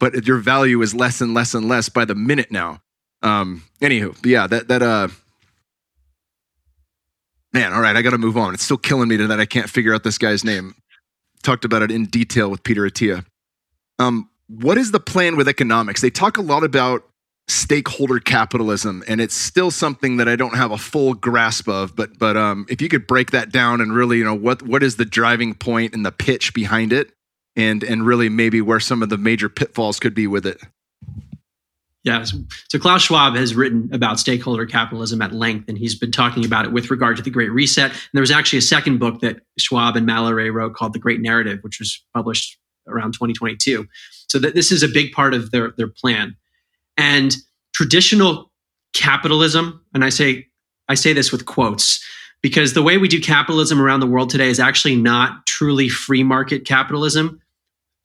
[0.00, 2.80] but your value is less and less and less by the minute now.
[3.22, 5.08] Um, anywho, yeah, that that uh
[7.52, 8.54] man, all right, I gotta move on.
[8.54, 10.74] It's still killing me that I can't figure out this guy's name.
[11.42, 13.24] Talked about it in detail with Peter Attia.
[13.98, 16.00] Um, what is the plan with economics?
[16.00, 17.04] They talk a lot about
[17.52, 22.18] stakeholder capitalism and it's still something that I don't have a full grasp of but
[22.18, 24.96] but um, if you could break that down and really you know what what is
[24.96, 27.12] the driving point and the pitch behind it
[27.56, 30.60] and and really maybe where some of the major pitfalls could be with it.
[32.04, 36.44] Yeah so Klaus Schwab has written about stakeholder capitalism at length and he's been talking
[36.44, 37.90] about it with regard to the great reset.
[37.90, 41.20] And there was actually a second book that Schwab and Malleret wrote called the great
[41.20, 43.86] narrative which was published around 2022
[44.28, 46.36] so that this is a big part of their their plan
[46.96, 47.36] and
[47.74, 48.50] traditional
[48.94, 50.48] capitalism, and I say
[50.88, 52.04] I say this with quotes
[52.42, 56.22] because the way we do capitalism around the world today is actually not truly free
[56.22, 57.40] market capitalism.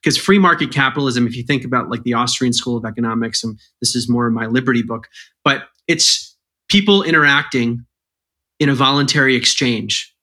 [0.01, 3.59] Because free market capitalism, if you think about like the Austrian School of Economics, and
[3.81, 5.07] this is more my Liberty book,
[5.43, 6.37] but it's
[6.69, 7.83] people interacting
[8.59, 10.13] in a voluntary exchange.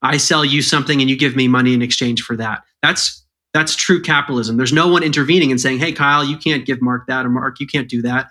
[0.00, 2.62] I sell you something and you give me money in exchange for that.
[2.82, 3.24] That's
[3.54, 4.56] that's true capitalism.
[4.56, 7.60] There's no one intervening and saying, "Hey, Kyle, you can't give Mark that," or "Mark,
[7.60, 8.30] you can't do that."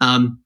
[0.00, 0.40] Um,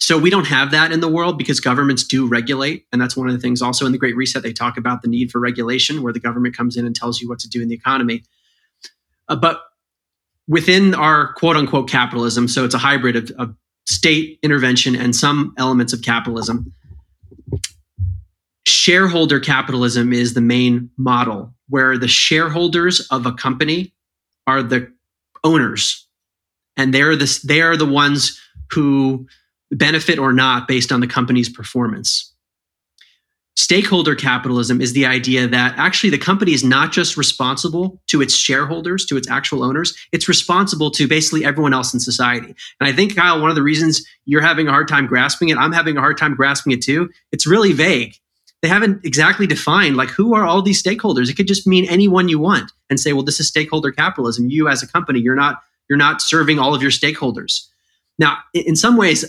[0.00, 3.28] so we don't have that in the world because governments do regulate, and that's one
[3.28, 3.60] of the things.
[3.60, 6.56] Also, in the Great Reset, they talk about the need for regulation, where the government
[6.56, 8.22] comes in and tells you what to do in the economy.
[9.28, 9.62] Uh, but
[10.48, 13.54] within our quote unquote capitalism, so it's a hybrid of, of
[13.86, 16.72] state intervention and some elements of capitalism
[18.70, 23.92] shareholder capitalism is the main model where the shareholders of a company
[24.46, 24.92] are the
[25.44, 26.06] owners.
[26.76, 28.40] And they're the, they are the ones
[28.70, 29.26] who
[29.70, 32.30] benefit or not based on the company's performance.
[33.56, 38.34] Stakeholder capitalism is the idea that actually the company is not just responsible to its
[38.34, 42.54] shareholders to its actual owners it's responsible to basically everyone else in society.
[42.80, 45.58] And i think kyle one of the reasons you're having a hard time grasping it
[45.58, 48.14] i'm having a hard time grasping it too it's really vague
[48.62, 51.30] they haven't exactly defined like who are all these stakeholders.
[51.30, 54.50] It could just mean anyone you want and say, well, this is stakeholder capitalism.
[54.50, 57.66] You as a company, you're not you're not serving all of your stakeholders.
[58.18, 59.24] Now, in some ways,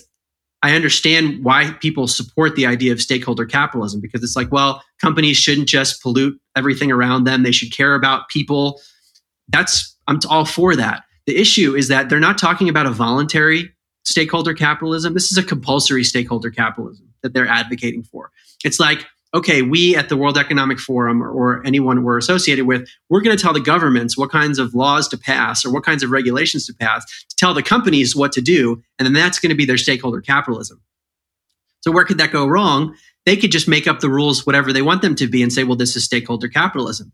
[0.62, 5.38] I understand why people support the idea of stakeholder capitalism because it's like, well, companies
[5.38, 7.42] shouldn't just pollute everything around them.
[7.42, 8.80] They should care about people.
[9.48, 11.04] That's I'm all for that.
[11.26, 13.74] The issue is that they're not talking about a voluntary
[14.04, 15.14] stakeholder capitalism.
[15.14, 18.32] This is a compulsory stakeholder capitalism that they're advocating for.
[18.64, 22.88] It's like okay, we at the World Economic Forum or, or anyone we're associated with,
[23.10, 26.04] we're going to tell the governments what kinds of laws to pass or what kinds
[26.04, 28.82] of regulations to pass to tell the companies what to do.
[29.00, 30.82] And then that's going to be their stakeholder capitalism.
[31.82, 32.96] So, where could that go wrong?
[33.26, 35.64] They could just make up the rules, whatever they want them to be, and say,
[35.64, 37.12] well, this is stakeholder capitalism.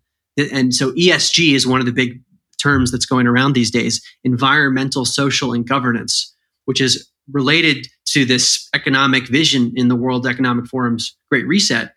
[0.52, 2.22] And so, ESG is one of the big
[2.62, 8.70] terms that's going around these days environmental, social, and governance, which is related to this
[8.74, 11.92] economic vision in the World Economic Forum's Great Reset,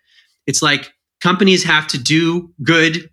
[0.47, 3.09] it's like companies have to do good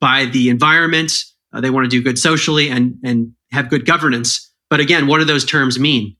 [0.00, 1.24] by the environment.
[1.52, 4.52] Uh, they want to do good socially and, and have good governance.
[4.70, 6.16] But again, what do those terms mean?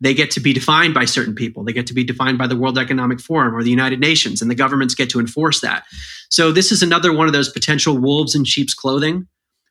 [0.00, 1.62] they get to be defined by certain people.
[1.62, 4.50] They get to be defined by the World Economic Forum or the United Nations, and
[4.50, 5.84] the governments get to enforce that.
[6.30, 9.26] So, this is another one of those potential wolves in sheep's clothing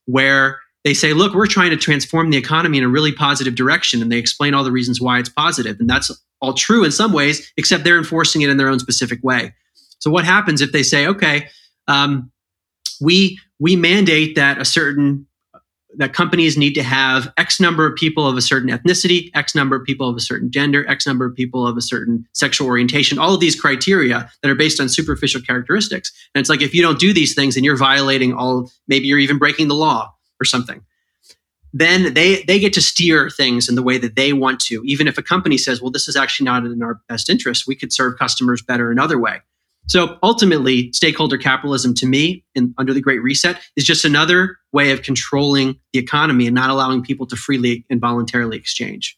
[0.05, 4.01] where they say, look, we're trying to transform the economy in a really positive direction.
[4.01, 5.77] And they explain all the reasons why it's positive.
[5.79, 6.09] And that's
[6.41, 9.53] all true in some ways, except they're enforcing it in their own specific way.
[9.99, 11.47] So, what happens if they say, okay,
[11.87, 12.31] um,
[13.01, 15.27] we, we mandate that a certain
[15.95, 19.75] that companies need to have X number of people of a certain ethnicity, X number
[19.75, 23.17] of people of a certain gender, X number of people of a certain sexual orientation,
[23.17, 26.11] all of these criteria that are based on superficial characteristics.
[26.33, 29.19] And it's like if you don't do these things and you're violating all, maybe you're
[29.19, 30.81] even breaking the law or something.
[31.73, 34.81] Then they they get to steer things in the way that they want to.
[34.85, 37.67] Even if a company says, "Well, this is actually not in our best interest.
[37.67, 39.41] We could serve customers better another way."
[39.89, 44.91] So ultimately, stakeholder capitalism to me, in, under the Great Reset, is just another way
[44.91, 49.17] of controlling the economy and not allowing people to freely and voluntarily exchange.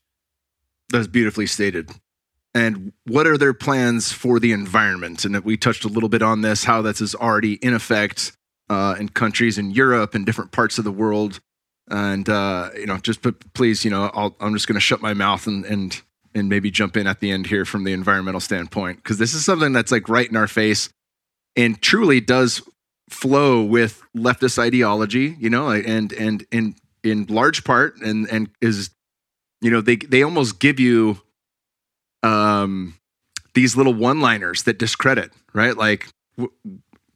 [0.89, 1.91] That's beautifully stated.
[2.53, 5.25] And what are their plans for the environment?
[5.25, 8.31] And we touched a little bit on this, how this is already in effect
[8.69, 11.41] uh, in countries in Europe and different parts of the world.
[11.89, 13.21] And uh, you know, just
[13.53, 16.01] please, you know, i am just going to shut my mouth and and
[16.33, 19.43] and maybe jump in at the end here from the environmental standpoint because this is
[19.45, 20.89] something that's like right in our face
[21.55, 22.61] and truly does
[23.09, 28.89] flow with leftist ideology you know and and in in large part and and is
[29.61, 31.19] you know they they almost give you
[32.23, 32.95] um
[33.53, 35.75] these little one liners that discredit right?
[35.75, 36.07] Like
[36.37, 36.53] w-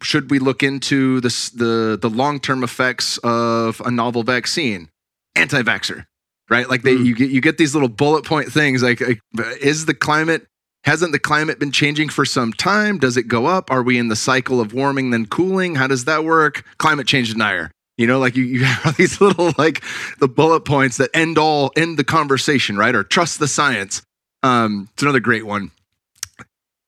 [0.02, 4.90] should we look into this the the long-term effects of a novel vaccine?
[5.36, 6.06] Anti-vaxxer
[6.50, 6.70] right?
[6.70, 7.06] Like they, mm.
[7.06, 8.84] you get you get these little bullet point things.
[8.84, 9.20] Like, like,
[9.62, 10.48] is the climate
[10.84, 13.00] hasn't the climate been changing for some time?
[13.00, 13.72] Does it go up?
[13.72, 15.76] Are we in the cycle of warming then cooling?
[15.76, 16.64] How does that work?
[16.78, 17.72] Climate change denier.
[17.98, 19.84] You know, like you, you have these little like
[20.20, 22.96] the bullet points that end all end the conversation, right?
[22.96, 24.02] Or trust the science.
[24.44, 25.72] Um, it's another great one.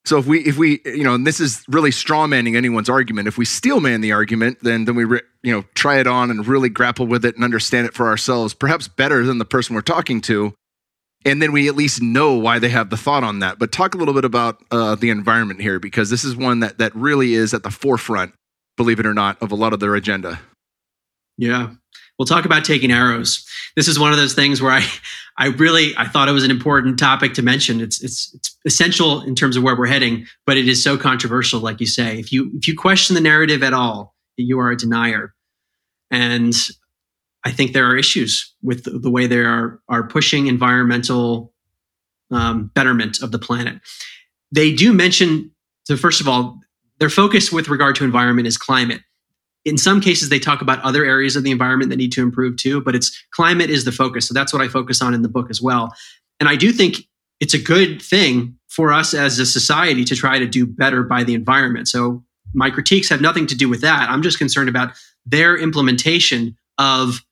[0.08, 3.28] So if we if we you know, and this is really strawmanning anyone's argument.
[3.28, 6.32] If we steel man the argument, then then we re, you know try it on
[6.32, 9.76] and really grapple with it and understand it for ourselves, perhaps better than the person
[9.76, 10.54] we're talking to,
[11.26, 13.60] and then we at least know why they have the thought on that.
[13.60, 16.78] But talk a little bit about uh, the environment here because this is one that
[16.78, 18.34] that really is at the forefront,
[18.78, 20.40] believe it or not, of a lot of their agenda.
[21.38, 21.72] Yeah,
[22.18, 23.46] we'll talk about taking arrows.
[23.76, 24.86] This is one of those things where I,
[25.38, 27.80] I really I thought it was an important topic to mention.
[27.80, 31.60] It's it's it's essential in terms of where we're heading, but it is so controversial,
[31.60, 32.20] like you say.
[32.20, 35.34] If you if you question the narrative at all, you are a denier,
[36.10, 36.56] and
[37.44, 41.54] I think there are issues with the, the way they are are pushing environmental
[42.32, 43.80] um, betterment of the planet.
[44.52, 45.52] They do mention
[45.84, 46.60] so first of all,
[47.00, 49.02] their focus with regard to environment is climate
[49.66, 52.58] in some cases they talk about other areas of the environment that need to improve
[52.58, 54.28] too but it's climate is the focus.
[54.28, 55.94] So that's what i focus on in the book as well.
[56.40, 57.08] And i do think
[57.40, 61.24] it's a good thing for us as a society to try to do better by
[61.24, 61.88] the environment.
[61.88, 64.10] So my critiques have nothing to do with that.
[64.10, 64.94] I'm just concerned about
[65.26, 67.24] their implementation of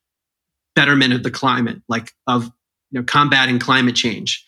[0.76, 2.46] betterment of the climate like of
[2.92, 4.46] you know combating climate change.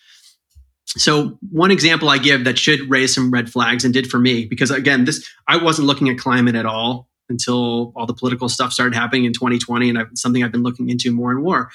[0.88, 4.45] So one example i give that should raise some red flags and did for me
[4.45, 8.73] because again this i wasn't looking at climate at all until all the political stuff
[8.73, 11.69] started happening in 2020, and I've, something I've been looking into more and more.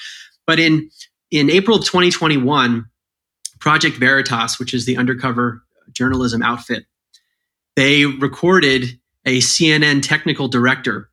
[0.46, 0.90] But in
[1.30, 2.84] in April of 2021,
[3.58, 6.84] Project Veritas, which is the undercover journalism outfit,
[7.76, 11.08] they recorded a CNN technical director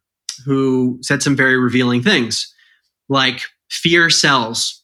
[0.45, 2.53] who said some very revealing things,
[3.07, 4.83] like fear sells.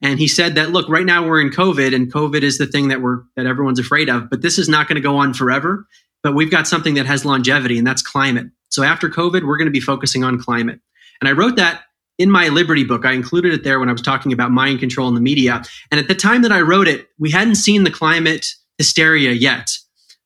[0.00, 2.88] And he said that look, right now we're in COVID, and COVID is the thing
[2.88, 5.86] that we're that everyone's afraid of, but this is not going to go on forever.
[6.22, 8.46] But we've got something that has longevity, and that's climate.
[8.72, 10.80] So after COVID, we're going to be focusing on climate.
[11.20, 11.82] And I wrote that
[12.18, 13.04] in my Liberty book.
[13.04, 15.62] I included it there when I was talking about mind control in the media.
[15.90, 18.46] And at the time that I wrote it, we hadn't seen the climate
[18.78, 19.70] hysteria yet.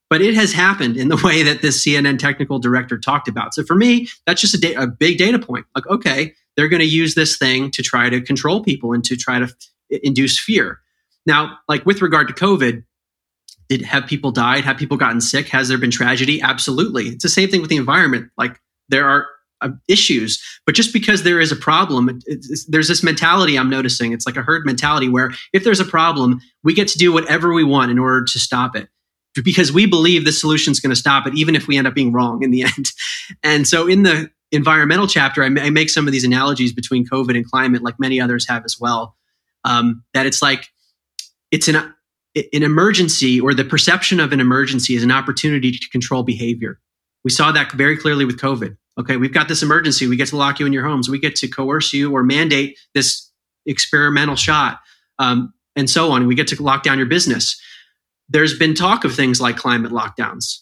[0.08, 3.54] But it has happened in the way that this CNN technical director talked about.
[3.54, 5.66] So for me, that's just a, da- a big data point.
[5.74, 9.16] Like, okay, they're going to use this thing to try to control people and to
[9.16, 10.80] try to f- induce fear.
[11.26, 12.84] Now, like with regard to COVID,
[13.68, 14.64] did have people died?
[14.64, 15.48] Have people gotten sick?
[15.48, 16.40] Has there been tragedy?
[16.40, 17.08] Absolutely.
[17.08, 18.30] It's the same thing with the environment.
[18.36, 19.26] Like there are
[19.60, 22.20] uh, issues, but just because there is a problem,
[22.68, 24.12] there's this mentality I'm noticing.
[24.12, 27.52] It's like a herd mentality where if there's a problem, we get to do whatever
[27.52, 28.88] we want in order to stop it
[29.42, 31.94] because we believe the solution is going to stop it, even if we end up
[31.94, 32.92] being wrong in the end.
[33.42, 37.36] And so in the environmental chapter, I, I make some of these analogies between COVID
[37.36, 39.16] and climate, like many others have as well.
[39.64, 40.68] Um, that it's like
[41.50, 41.94] it's an
[42.36, 46.78] an emergency or the perception of an emergency is an opportunity to control behavior.
[47.24, 48.76] We saw that very clearly with COVID.
[48.98, 50.06] Okay, we've got this emergency.
[50.06, 51.08] We get to lock you in your homes.
[51.08, 53.30] We get to coerce you or mandate this
[53.66, 54.80] experimental shot.
[55.18, 56.26] Um, and so on.
[56.26, 57.60] We get to lock down your business.
[58.28, 60.60] There's been talk of things like climate lockdowns.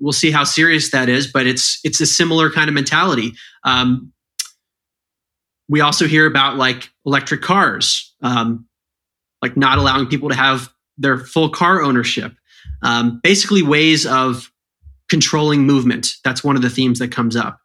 [0.00, 3.32] We'll see how serious that is, but it's it's a similar kind of mentality.
[3.64, 4.12] Um,
[5.68, 8.66] we also hear about like electric cars, um,
[9.42, 12.32] like not allowing people to have their full car ownership.
[12.82, 14.50] Um, basically, ways of
[15.08, 16.14] controlling movement.
[16.24, 17.60] That's one of the themes that comes up.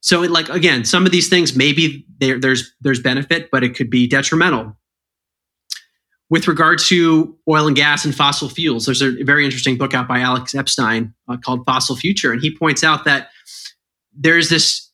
[0.00, 3.90] So, it, like again, some of these things maybe there's there's benefit, but it could
[3.90, 4.76] be detrimental.
[6.30, 10.06] With regard to oil and gas and fossil fuels, there's a very interesting book out
[10.06, 13.30] by Alex Epstein uh, called Fossil Future, and he points out that
[14.14, 14.90] there's this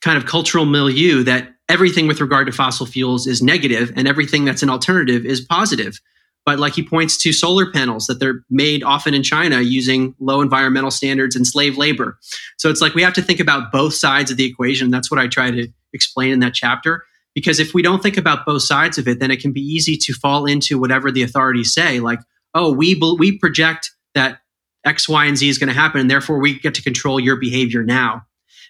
[0.00, 4.44] kind of cultural milieu that everything with regard to fossil fuels is negative and everything
[4.44, 6.00] that's an alternative is positive.
[6.46, 10.40] But like he points to solar panels that they're made often in China using low
[10.40, 12.18] environmental standards and slave labor.
[12.56, 14.90] So it's like we have to think about both sides of the equation.
[14.90, 17.04] That's what I try to explain in that chapter.
[17.34, 19.96] Because if we don't think about both sides of it, then it can be easy
[19.98, 22.20] to fall into whatever the authorities say, like,
[22.54, 24.40] oh, we, we project that
[24.84, 27.36] X, Y, and Z is going to happen, and therefore we get to control your
[27.36, 28.22] behavior now.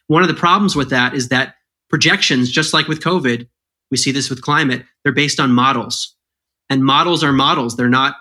[0.08, 1.54] One of the problems with that is that
[1.88, 3.48] projections, just like with COVID,
[3.90, 6.14] we see this with climate, they're based on models.
[6.70, 7.76] And models are models.
[7.76, 8.16] They're not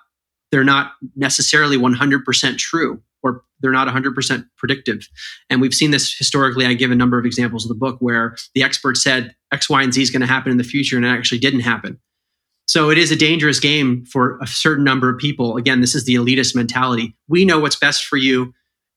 [0.49, 5.05] they're not necessarily 100% true or they're not 100% predictive.
[5.49, 6.65] And we've seen this historically.
[6.65, 9.83] I give a number of examples in the book where the expert said x y
[9.83, 11.99] and z is going to happen in the future and it actually didn't happen.
[12.67, 15.57] So it is a dangerous game for a certain number of people.
[15.57, 17.15] Again this is the elitist mentality.
[17.27, 18.53] We know what's best for you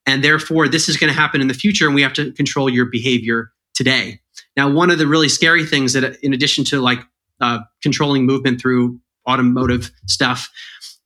[0.06, 2.70] and therefore this is going to happen in the future and we have to control
[2.70, 4.20] your behavior today
[4.56, 7.00] now one of the really scary things that in addition to like
[7.40, 10.50] uh, controlling movement through automotive stuff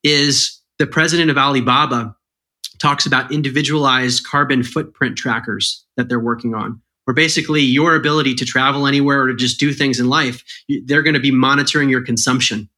[0.03, 2.17] is the president of Alibaba
[2.79, 8.45] talks about individualized carbon footprint trackers that they're working on where basically your ability to
[8.45, 10.43] travel anywhere or to just do things in life
[10.85, 12.69] they're going to be monitoring your consumption.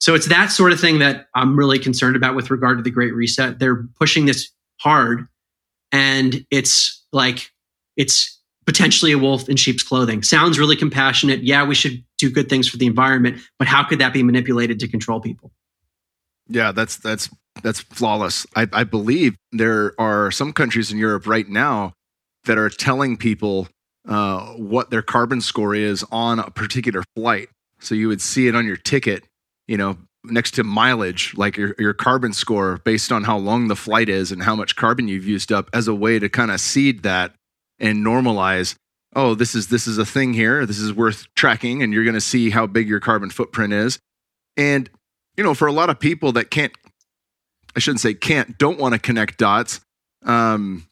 [0.00, 2.90] So it's that sort of thing that i'm really concerned about with regard to the
[2.90, 3.58] great reset.
[3.58, 5.28] They're pushing this hard
[5.92, 7.50] and it's like
[7.96, 8.33] it's
[8.66, 10.22] potentially a wolf in sheep's clothing.
[10.22, 11.42] Sounds really compassionate.
[11.42, 14.80] Yeah, we should do good things for the environment, but how could that be manipulated
[14.80, 15.52] to control people?
[16.48, 17.30] Yeah, that's that's
[17.62, 18.46] that's flawless.
[18.56, 21.92] I, I believe there are some countries in Europe right now
[22.44, 23.68] that are telling people
[24.06, 27.48] uh, what their carbon score is on a particular flight.
[27.80, 29.24] So you would see it on your ticket,
[29.66, 33.76] you know, next to mileage, like your, your carbon score based on how long the
[33.76, 36.60] flight is and how much carbon you've used up as a way to kind of
[36.60, 37.34] seed that
[37.78, 38.76] and normalize
[39.14, 42.14] oh this is this is a thing here this is worth tracking and you're going
[42.14, 43.98] to see how big your carbon footprint is.
[44.56, 44.88] And
[45.36, 46.72] you know for a lot of people that can't
[47.76, 49.80] i shouldn't say can't don't want to connect dots
[50.24, 50.88] um,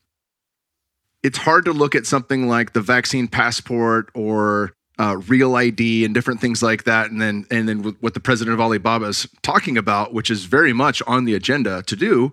[1.23, 6.15] it's hard to look at something like the vaccine passport or uh, real ID and
[6.15, 9.79] different things like that, and then and then what the president of Alibaba is talking
[9.79, 12.33] about, which is very much on the agenda to do,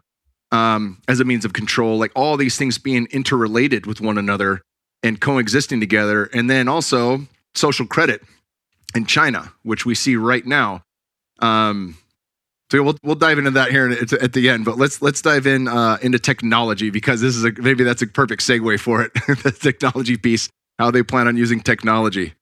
[0.51, 4.61] um, as a means of control, like all these things being interrelated with one another
[5.03, 6.25] and coexisting together.
[6.25, 8.21] And then also social credit
[8.95, 10.81] in China, which we see right now.
[11.39, 11.97] Um,
[12.71, 15.67] so we'll we'll dive into that here at the end, but let's let's dive in
[15.67, 19.13] uh, into technology because this is a maybe that's a perfect segue for it.
[19.43, 22.33] the technology piece, how they plan on using technology.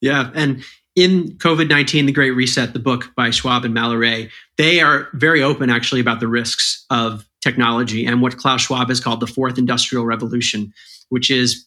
[0.00, 0.62] Yeah, and
[0.94, 5.42] in COVID 19, The Great Reset, the book by Schwab and Malleret, they are very
[5.42, 9.58] open actually about the risks of technology and what Klaus Schwab has called the fourth
[9.58, 10.72] industrial revolution,
[11.08, 11.66] which is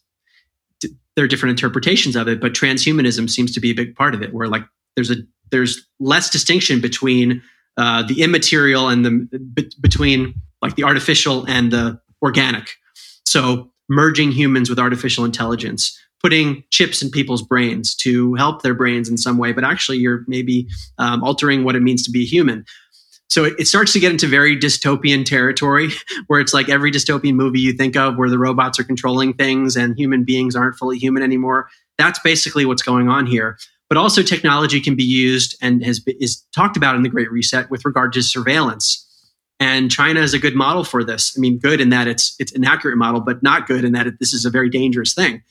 [1.15, 4.21] there are different interpretations of it, but transhumanism seems to be a big part of
[4.21, 4.63] it, where like
[4.95, 5.15] there's a
[5.51, 7.41] there's less distinction between
[7.78, 12.76] uh, the immaterial and the b- between like the artificial and the organic.
[13.26, 19.07] So merging humans with artificial intelligence putting chips in people's brains to help their brains
[19.07, 20.67] in some way, but actually you're maybe
[20.97, 22.65] um, altering what it means to be a human.
[23.30, 25.91] So it, it, starts to get into very dystopian territory
[26.26, 29.76] where it's like every dystopian movie you think of where the robots are controlling things
[29.76, 31.69] and human beings aren't fully human anymore.
[31.99, 33.59] That's basically what's going on here.
[33.88, 37.69] But also technology can be used and has is talked about in the Great Reset
[37.69, 39.03] with regard to surveillance.
[39.59, 41.36] And China is a good model for this.
[41.38, 44.07] I mean, good in that it's it's an accurate model, but not good in that
[44.07, 45.43] it, this is a very dangerous thing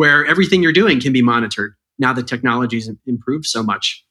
[0.00, 4.02] where everything you're doing can be monitored now that technology's improved so much.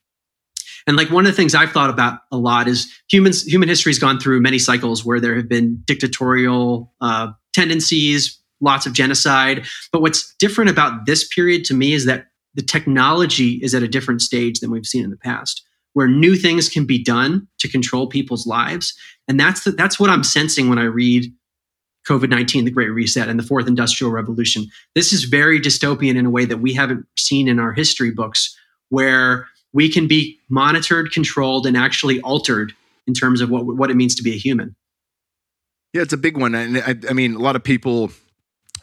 [0.86, 3.90] And like one of the things I've thought about a lot is humans, human history
[3.90, 9.66] has gone through many cycles where there have been dictatorial uh, tendencies, lots of genocide.
[9.90, 13.88] But what's different about this period to me is that the technology is at a
[13.88, 17.68] different stage than we've seen in the past, where new things can be done to
[17.68, 18.94] control people's lives.
[19.26, 21.32] And that's the, that's what I'm sensing when I read
[22.08, 24.66] COVID 19, the Great Reset, and the Fourth Industrial Revolution.
[24.94, 28.56] This is very dystopian in a way that we haven't seen in our history books,
[28.88, 32.72] where we can be monitored, controlled, and actually altered
[33.06, 34.74] in terms of what, what it means to be a human.
[35.92, 36.54] Yeah, it's a big one.
[36.54, 38.10] And I, I mean, a lot of people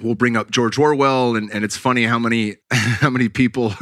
[0.01, 3.73] will bring up George Orwell, and, and it's funny how many how many people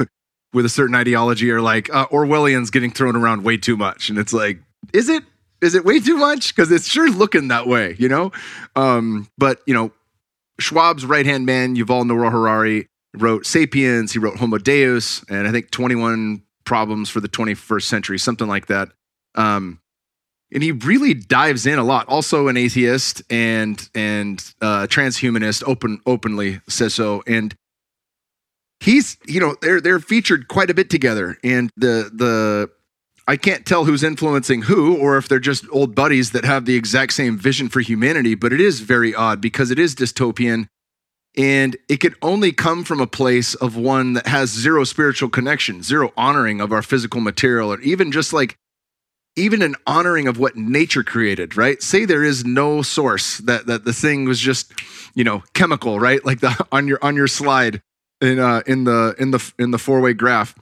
[0.52, 4.18] with a certain ideology are like uh, Orwellian's getting thrown around way too much, and
[4.18, 4.60] it's like,
[4.92, 5.24] is it
[5.60, 6.54] is it way too much?
[6.54, 8.32] Because it's sure looking that way, you know.
[8.74, 9.92] Um, but you know,
[10.60, 14.12] Schwab's right hand man, Yuval Noah Harari, wrote *Sapiens*.
[14.12, 18.66] He wrote *Homo Deus*, and I think *21 Problems for the 21st Century*, something like
[18.66, 18.88] that.
[19.36, 19.80] Um,
[20.52, 22.08] and he really dives in a lot.
[22.08, 27.22] Also, an atheist and and uh, transhumanist, open openly says so.
[27.26, 27.54] And
[28.80, 31.36] he's you know they're they're featured quite a bit together.
[31.42, 32.70] And the the
[33.28, 36.76] I can't tell who's influencing who, or if they're just old buddies that have the
[36.76, 38.34] exact same vision for humanity.
[38.36, 40.68] But it is very odd because it is dystopian.
[41.36, 45.82] And it could only come from a place of one that has zero spiritual connection,
[45.82, 48.56] zero honoring of our physical material, or even just like
[49.34, 51.82] even an honoring of what nature created, right?
[51.82, 54.72] Say there is no source that that the thing was just,
[55.14, 56.24] you know, chemical, right?
[56.24, 57.82] Like the on your on your slide
[58.22, 60.54] in uh in the in the in the four-way graph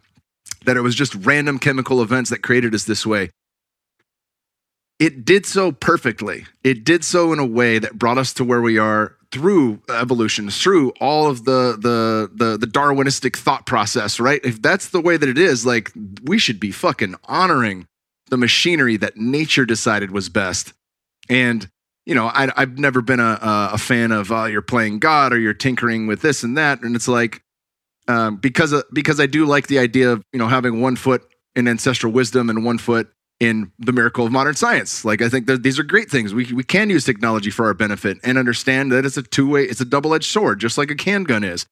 [0.65, 3.31] that it was just random chemical events that created us this way.
[5.01, 6.47] It did so perfectly.
[6.63, 10.49] It did so in a way that brought us to where we are through evolution,
[10.49, 14.41] through all of the the the the Darwinistic thought process, right?
[14.45, 15.91] If that's the way that it is, like
[16.23, 17.89] we should be fucking honoring
[18.31, 20.73] the machinery that nature decided was best.
[21.29, 21.69] And
[22.07, 25.39] you know, I, have never been a, a fan of uh, you're playing God or
[25.39, 27.43] you're tinkering with this and that, and it's like
[28.09, 31.23] um, because because I do like the idea of you know having one foot
[31.57, 35.05] in ancestral wisdom and one foot in the miracle of modern science.
[35.05, 36.35] Like I think that these are great things.
[36.35, 39.65] We we can use technology for our benefit and understand that it's a two way,
[39.65, 41.67] it's a double edged sword, just like a handgun is.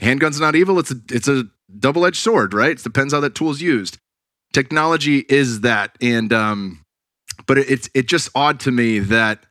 [0.00, 0.78] Handgun's not evil.
[0.78, 1.44] It's a it's a
[1.78, 2.72] double edged sword, right?
[2.72, 3.98] It depends how that tool's used
[4.52, 6.84] technology is that and um
[7.46, 9.44] but it, it's it's just odd to me that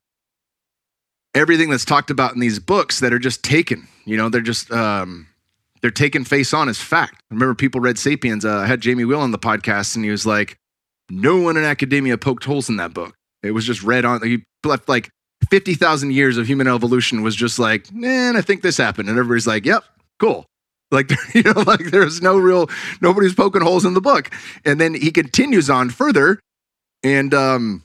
[1.35, 4.71] everything that's talked about in these books that are just taken you know they're just
[4.71, 5.27] um
[5.81, 9.03] they're taken face on as fact I remember people read sapiens uh, i had Jamie
[9.03, 10.57] Wheal on the podcast and he was like
[11.09, 14.43] no one in academia poked holes in that book it was just read on he
[14.63, 15.09] left like
[15.49, 19.09] 50,000 years of human evolution was just like, man, I think this happened.
[19.09, 19.83] And everybody's like, yep,
[20.19, 20.45] cool.
[20.91, 22.69] Like, you know, like there's no real,
[23.01, 24.31] nobody's poking holes in the book.
[24.65, 26.39] And then he continues on further.
[27.03, 27.83] And, um,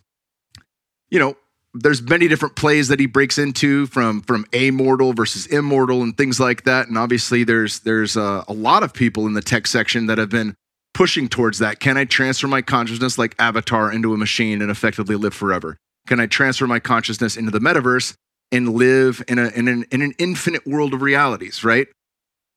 [1.10, 1.36] you know,
[1.74, 6.38] there's many different plays that he breaks into from from amortal versus immortal and things
[6.38, 6.88] like that.
[6.88, 10.28] And obviously, there's there's a, a lot of people in the tech section that have
[10.28, 10.54] been
[10.94, 11.80] pushing towards that.
[11.80, 15.76] Can I transfer my consciousness like Avatar into a machine and effectively live forever?
[16.06, 18.14] Can I transfer my consciousness into the metaverse
[18.50, 21.64] and live in a in an, in an infinite world of realities?
[21.64, 21.88] Right?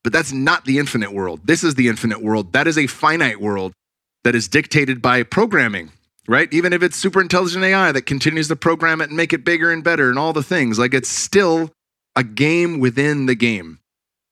[0.03, 1.47] But that's not the infinite world.
[1.47, 2.53] This is the infinite world.
[2.53, 3.74] That is a finite world
[4.24, 5.91] that is dictated by programming,
[6.28, 6.51] right?
[6.53, 9.71] Even if it's super intelligent AI that continues to program it and make it bigger
[9.71, 11.71] and better and all the things, like it's still
[12.15, 13.80] a game within the game.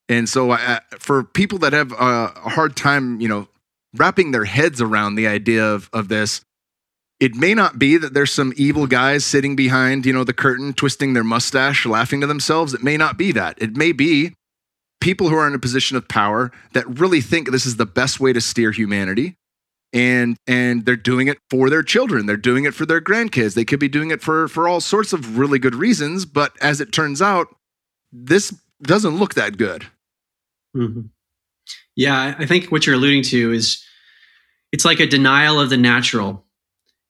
[0.09, 3.47] And so, uh, for people that have a hard time, you know,
[3.95, 6.41] wrapping their heads around the idea of, of this,
[7.19, 10.73] it may not be that there's some evil guys sitting behind, you know, the curtain,
[10.73, 12.73] twisting their mustache, laughing to themselves.
[12.73, 13.61] It may not be that.
[13.61, 14.33] It may be
[14.99, 18.19] people who are in a position of power that really think this is the best
[18.19, 19.35] way to steer humanity
[19.93, 23.65] and and they're doing it for their children they're doing it for their grandkids they
[23.65, 26.91] could be doing it for for all sorts of really good reasons but as it
[26.91, 27.47] turns out
[28.11, 29.85] this doesn't look that good
[30.75, 31.01] mm-hmm.
[31.95, 33.83] yeah i think what you're alluding to is
[34.71, 36.43] it's like a denial of the natural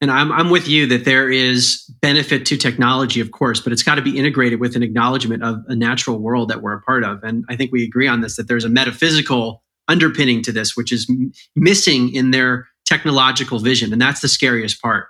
[0.00, 3.82] and I'm, I'm with you that there is benefit to technology, of course, but it's
[3.82, 7.04] got to be integrated with an acknowledgement of a natural world that we're a part
[7.04, 7.22] of.
[7.24, 10.92] And I think we agree on this that there's a metaphysical underpinning to this, which
[10.92, 13.92] is m- missing in their technological vision.
[13.92, 15.06] And that's the scariest part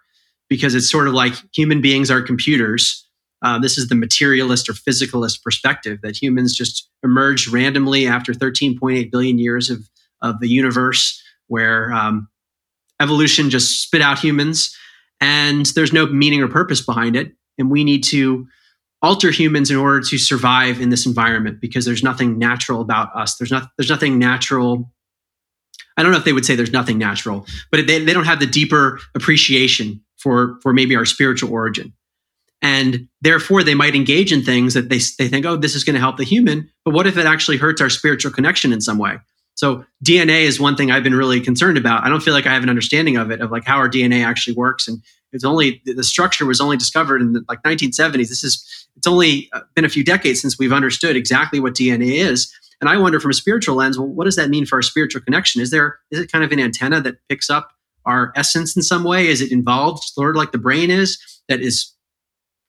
[0.48, 3.06] because it's sort of like human beings are computers.
[3.42, 9.10] Uh, this is the materialist or physicalist perspective that humans just emerged randomly after 13.8
[9.10, 9.88] billion years of,
[10.22, 12.28] of the universe, where um,
[13.00, 14.74] evolution just spit out humans
[15.20, 18.46] and there's no meaning or purpose behind it and we need to
[19.02, 23.36] alter humans in order to survive in this environment because there's nothing natural about us
[23.36, 24.90] there's not there's nothing natural
[25.96, 28.40] i don't know if they would say there's nothing natural but they, they don't have
[28.40, 31.92] the deeper appreciation for for maybe our spiritual origin
[32.62, 35.94] and therefore they might engage in things that they, they think oh this is going
[35.94, 38.98] to help the human but what if it actually hurts our spiritual connection in some
[38.98, 39.18] way
[39.54, 42.04] so DNA is one thing I've been really concerned about.
[42.04, 44.24] I don't feel like I have an understanding of it, of like how our DNA
[44.24, 44.88] actually works.
[44.88, 45.00] And
[45.32, 48.28] it's only the structure was only discovered in the like 1970s.
[48.28, 52.16] This is it's only uh, been a few decades since we've understood exactly what DNA
[52.18, 52.52] is.
[52.84, 55.22] And I wonder from a spiritual lens, well, what does that mean for our spiritual
[55.22, 55.62] connection?
[55.62, 57.70] Is there is it kind of an antenna that picks up
[58.04, 59.26] our essence in some way?
[59.26, 61.18] Is it involved, sort of like the brain is,
[61.48, 61.94] that is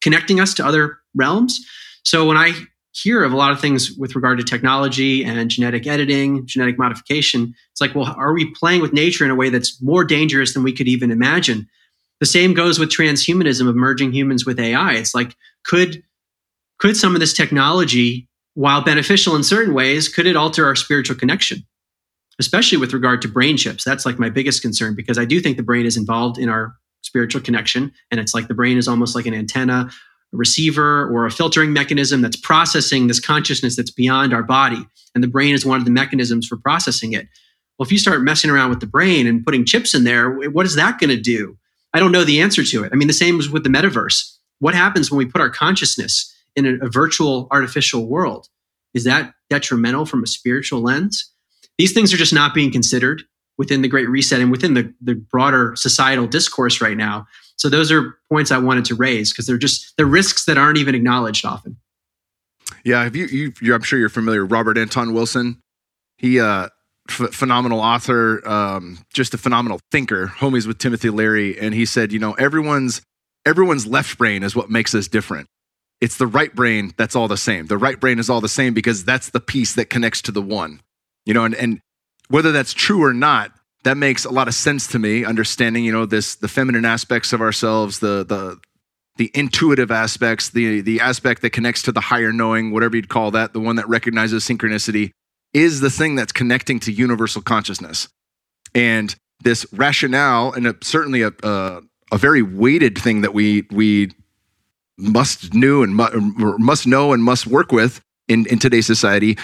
[0.02, 1.60] connecting us to other realms?
[2.06, 2.54] So when I
[2.94, 7.54] hear of a lot of things with regard to technology and genetic editing, genetic modification,
[7.74, 10.64] it's like, well, are we playing with nature in a way that's more dangerous than
[10.64, 11.68] we could even imagine?
[12.22, 14.94] The same goes with transhumanism of merging humans with AI.
[14.94, 15.36] It's like,
[15.66, 16.04] could
[16.80, 21.16] could some of this technology, while beneficial in certain ways, could it alter our spiritual
[21.16, 21.66] connection?
[22.40, 23.84] Especially with regard to brain chips.
[23.84, 26.76] That's like my biggest concern because I do think the brain is involved in our
[27.02, 27.94] spiritual connection.
[28.10, 29.90] And it's like the brain is almost like an antenna,
[30.34, 34.86] a receiver, or a filtering mechanism that's processing this consciousness that's beyond our body.
[35.14, 37.28] And the brain is one of the mechanisms for processing it.
[37.78, 40.66] Well, if you start messing around with the brain and putting chips in there, what
[40.66, 41.58] is that going to do?
[41.94, 42.92] I don't know the answer to it.
[42.92, 44.38] I mean, the same is with the metaverse.
[44.60, 48.48] What happens when we put our consciousness in a, a virtual artificial world?
[48.94, 51.32] Is that detrimental from a spiritual lens?
[51.78, 53.24] These things are just not being considered
[53.58, 57.28] within the Great Reset and within the, the broader societal discourse right now.
[57.58, 60.78] So those are points I wanted to raise because they're just they're risks that aren't
[60.78, 61.78] even acknowledged often.
[62.84, 64.46] Yeah, have you, you're I'm sure you're familiar.
[64.46, 65.62] Robert Anton Wilson,
[66.18, 66.70] he uh,
[67.10, 72.12] F- phenomenal author, um, just a phenomenal thinker, homies with Timothy Leary, and he said,
[72.12, 73.02] you know, everyone's
[73.46, 75.48] everyone's left brain is what makes us different.
[76.02, 77.68] It's the right brain that's all the same.
[77.68, 80.42] The right brain is all the same because that's the piece that connects to the
[80.42, 80.82] one.
[81.26, 81.82] You know, and, and
[82.28, 83.52] whether that's true or not,
[83.84, 85.24] that makes a lot of sense to me.
[85.24, 88.60] Understanding, you know, this the feminine aspects of ourselves, the the
[89.18, 93.32] the intuitive aspects, the the aspect that connects to the higher knowing, whatever you'd call
[93.32, 95.12] that, the one that recognizes synchronicity
[95.54, 98.10] is the thing that's connecting to universal consciousness.
[98.76, 101.82] And this rationale, and a, certainly a, a,
[102.12, 104.12] a, very weighted thing that we, we
[104.98, 109.38] must knew and mu- must know and must work with in, in today's society,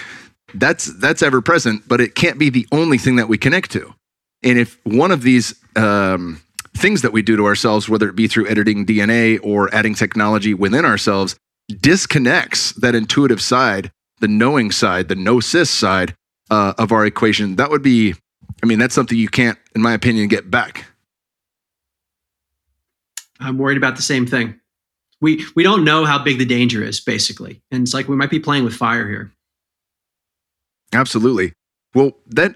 [0.53, 3.93] that's, that's ever present, but it can't be the only thing that we connect to.
[4.43, 6.41] And if one of these um,
[6.75, 10.53] things that we do to ourselves, whether it be through editing DNA or adding technology
[10.53, 11.35] within ourselves,
[11.79, 13.91] disconnects that intuitive side
[14.21, 16.15] the knowing side, the gnosis side
[16.49, 18.15] uh, of our equation, that would be,
[18.63, 20.85] I mean, that's something you can't, in my opinion, get back.
[23.39, 24.60] I'm worried about the same thing.
[25.21, 28.31] We we don't know how big the danger is, basically, and it's like we might
[28.31, 29.31] be playing with fire here.
[30.93, 31.53] Absolutely.
[31.93, 32.55] Well, that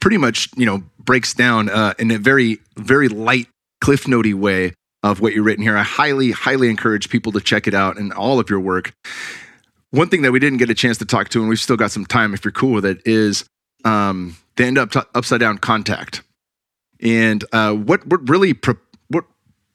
[0.00, 3.46] pretty much you know breaks down uh, in a very very light
[3.80, 4.72] cliff notey way
[5.02, 5.76] of what you're written here.
[5.76, 8.92] I highly highly encourage people to check it out and all of your work.
[9.90, 11.90] One thing that we didn't get a chance to talk to, and we've still got
[11.92, 13.44] some time if you're cool with it, is
[13.84, 16.22] um, the end up t- upside down contact.
[17.00, 18.78] And uh, what what really pro-
[19.08, 19.24] what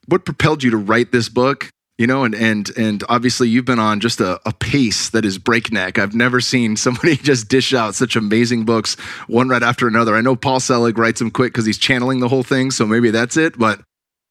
[0.08, 1.70] what propelled you to write this book?
[1.98, 5.38] You know, and and and obviously you've been on just a, a pace that is
[5.38, 6.00] breakneck.
[6.00, 8.96] I've never seen somebody just dish out such amazing books
[9.28, 10.16] one right after another.
[10.16, 13.12] I know Paul Selig writes them quick because he's channeling the whole thing, so maybe
[13.12, 13.58] that's it.
[13.58, 13.82] But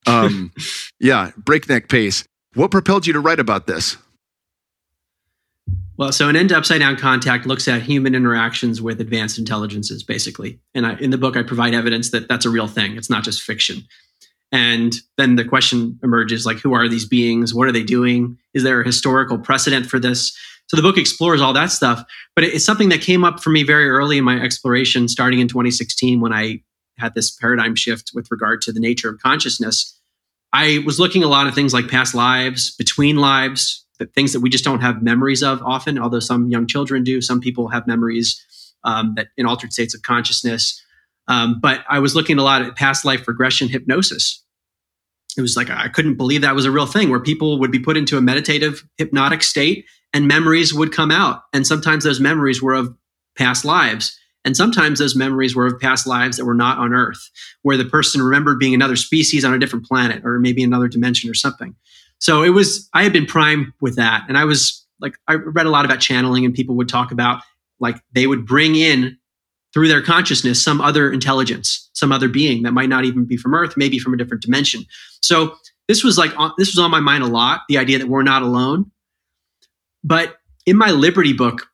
[0.07, 0.53] um,
[1.01, 2.25] yeah, breakneck pace.
[2.55, 3.97] What propelled you to write about this?
[6.01, 10.03] Well, so an end to upside down contact looks at human interactions with advanced intelligences,
[10.03, 10.59] basically.
[10.75, 12.97] And I, in the book, I provide evidence that that's a real thing.
[12.97, 13.83] It's not just fiction.
[14.53, 17.55] And then the question emerges like, who are these beings?
[17.55, 18.37] What are they doing?
[18.53, 20.37] Is there a historical precedent for this?
[20.67, 22.05] So the book explores all that stuff.
[22.35, 25.49] But it's something that came up for me very early in my exploration, starting in
[25.49, 26.63] 2016 when I
[26.99, 29.97] had this paradigm shift with regard to the nature of consciousness.
[30.53, 34.41] I was looking a lot of things like past lives, between lives, the things that
[34.41, 37.21] we just don't have memories of often, although some young children do.
[37.21, 38.45] Some people have memories
[38.83, 40.83] um, that in altered states of consciousness.
[41.31, 44.45] Um, but I was looking a lot at past life regression hypnosis.
[45.39, 47.79] It was like I couldn't believe that was a real thing where people would be
[47.79, 51.45] put into a meditative hypnotic state and memories would come out.
[51.53, 52.93] And sometimes those memories were of
[53.39, 54.19] past lives.
[54.45, 57.31] And sometimes those memories were of past lives that were not on Earth,
[57.63, 61.31] where the person remembered being another species on a different planet or maybe another dimension
[61.31, 61.77] or something.
[62.19, 64.25] So it was, I had been primed with that.
[64.27, 67.43] And I was like, I read a lot about channeling, and people would talk about
[67.79, 69.17] like they would bring in
[69.73, 73.55] through their consciousness some other intelligence, some other being that might not even be from
[73.55, 74.85] Earth, maybe from a different dimension.
[75.23, 75.55] So
[75.89, 78.23] this was like, uh, this was on my mind a lot the idea that we're
[78.23, 78.91] not alone.
[80.03, 81.69] But in my Liberty book,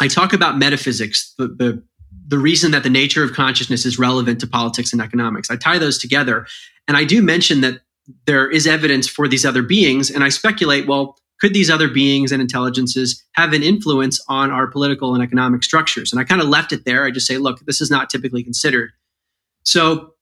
[0.00, 1.82] I talk about metaphysics, the, the,
[2.26, 5.50] the reason that the nature of consciousness is relevant to politics and economics.
[5.50, 6.46] I tie those together.
[6.88, 7.80] And I do mention that
[8.26, 10.10] there is evidence for these other beings.
[10.10, 14.66] And I speculate, well, could these other beings and intelligences have an influence on our
[14.66, 16.10] political and economic structures?
[16.10, 17.04] And I kind of left it there.
[17.04, 18.92] I just say, look, this is not typically considered.
[19.62, 20.14] So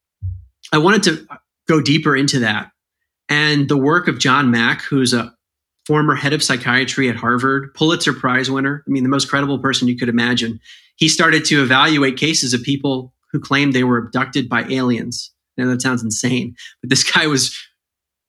[0.72, 1.28] I wanted to
[1.68, 2.72] go deeper into that.
[3.28, 5.32] And the work of John Mack, who's a
[5.86, 8.82] former head of psychiatry at Harvard, Pulitzer Prize winner.
[8.84, 10.58] I mean, the most credible person you could imagine.
[10.96, 15.32] He started to evaluate cases of people who claimed they were abducted by aliens.
[15.56, 17.56] Now, that sounds insane, but this guy was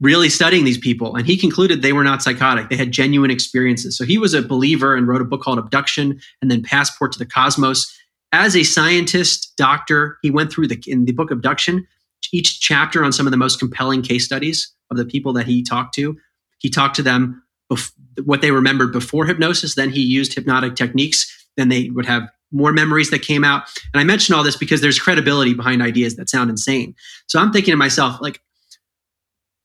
[0.04, 2.70] really studying these people and he concluded they were not psychotic.
[2.70, 3.98] They had genuine experiences.
[3.98, 7.20] So he was a believer and wrote a book called Abduction and then Passport to
[7.20, 7.98] the Cosmos.
[8.34, 11.88] As a scientist, doctor, he went through the in the book Abduction,
[12.34, 15.64] each chapter on some of the most compelling case studies of the people that he
[15.64, 16.18] talked to.
[16.60, 17.42] He talked to them
[17.72, 17.92] bef-
[18.26, 22.74] what they remembered before hypnosis, then he used hypnotic techniques, then they would have more
[22.74, 23.64] memories that came out.
[23.94, 26.94] And I mention all this because there's credibility behind ideas that sound insane.
[27.28, 28.42] So I'm thinking to myself, like,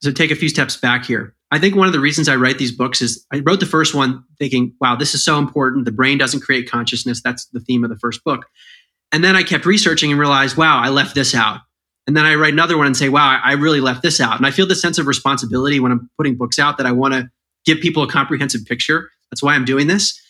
[0.01, 1.34] so take a few steps back here.
[1.51, 3.94] I think one of the reasons I write these books is I wrote the first
[3.94, 5.86] one thinking, wow, this is so important.
[5.86, 7.22] The brain doesn't create consciousness.
[7.22, 8.46] That's the theme of the first book.
[9.12, 11.61] And then I kept researching and realized, wow, I left this out.
[12.07, 14.36] And then I write another one and say, wow, I really left this out.
[14.36, 17.14] And I feel this sense of responsibility when I'm putting books out that I want
[17.14, 17.30] to
[17.64, 19.11] give people a comprehensive picture.
[19.30, 20.20] That's why I'm doing this.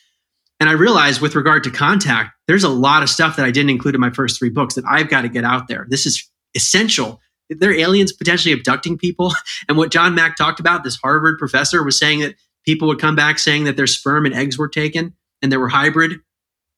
[0.60, 3.70] And I realized with regard to contact, there's a lot of stuff that I didn't
[3.70, 5.86] include in my first three books that I've got to get out there.
[5.88, 7.20] This is essential.
[7.50, 9.32] There are aliens potentially abducting people.
[9.68, 13.16] And what John Mack talked about, this Harvard professor was saying that people would come
[13.16, 16.20] back saying that their sperm and eggs were taken and there were hybrid,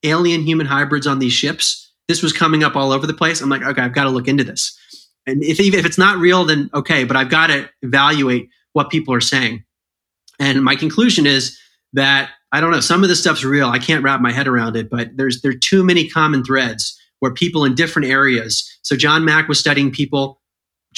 [0.02, 1.92] alien human hybrids on these ships.
[2.08, 3.40] This was coming up all over the place.
[3.40, 4.76] I'm like, okay, I've got to look into this.
[5.26, 9.14] And if, if it's not real, then okay, but I've got to evaluate what people
[9.14, 9.64] are saying.
[10.38, 11.58] And my conclusion is
[11.92, 13.68] that I don't know, some of this stuff's real.
[13.68, 16.98] I can't wrap my head around it, but there's there are too many common threads
[17.20, 18.78] where people in different areas.
[18.82, 20.39] So John Mack was studying people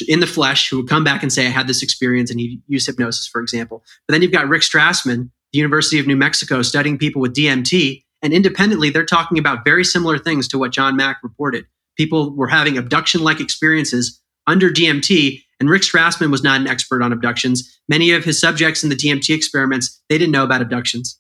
[0.09, 2.61] in the flesh who would come back and say, I had this experience, and he
[2.67, 3.83] used hypnosis, for example.
[4.07, 8.03] But then you've got Rick Strassman, the University of New Mexico, studying people with DMT.
[8.23, 11.67] And independently, they're talking about very similar things to what John Mack reported.
[11.97, 17.03] People were having abduction like experiences under DMT, and Rick Strassman was not an expert
[17.03, 17.81] on abductions.
[17.89, 21.19] Many of his subjects in the DMT experiments, they didn't know about abductions.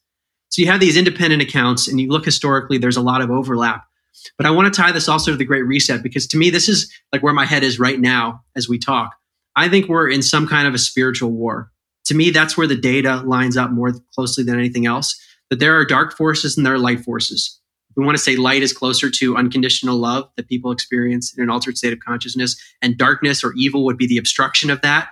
[0.48, 3.84] So you have these independent accounts, and you look historically, there's a lot of overlap.
[4.36, 6.68] But I want to tie this also to the Great Reset because to me, this
[6.68, 9.14] is like where my head is right now as we talk.
[9.56, 11.70] I think we're in some kind of a spiritual war.
[12.06, 15.20] To me, that's where the data lines up more closely than anything else.
[15.50, 17.60] That there are dark forces and there are light forces.
[17.94, 21.50] We want to say light is closer to unconditional love that people experience in an
[21.50, 25.10] altered state of consciousness, and darkness or evil would be the obstruction of that.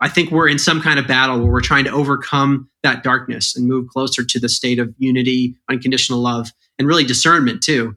[0.00, 3.54] I think we're in some kind of battle where we're trying to overcome that darkness
[3.54, 7.94] and move closer to the state of unity, unconditional love, and really discernment too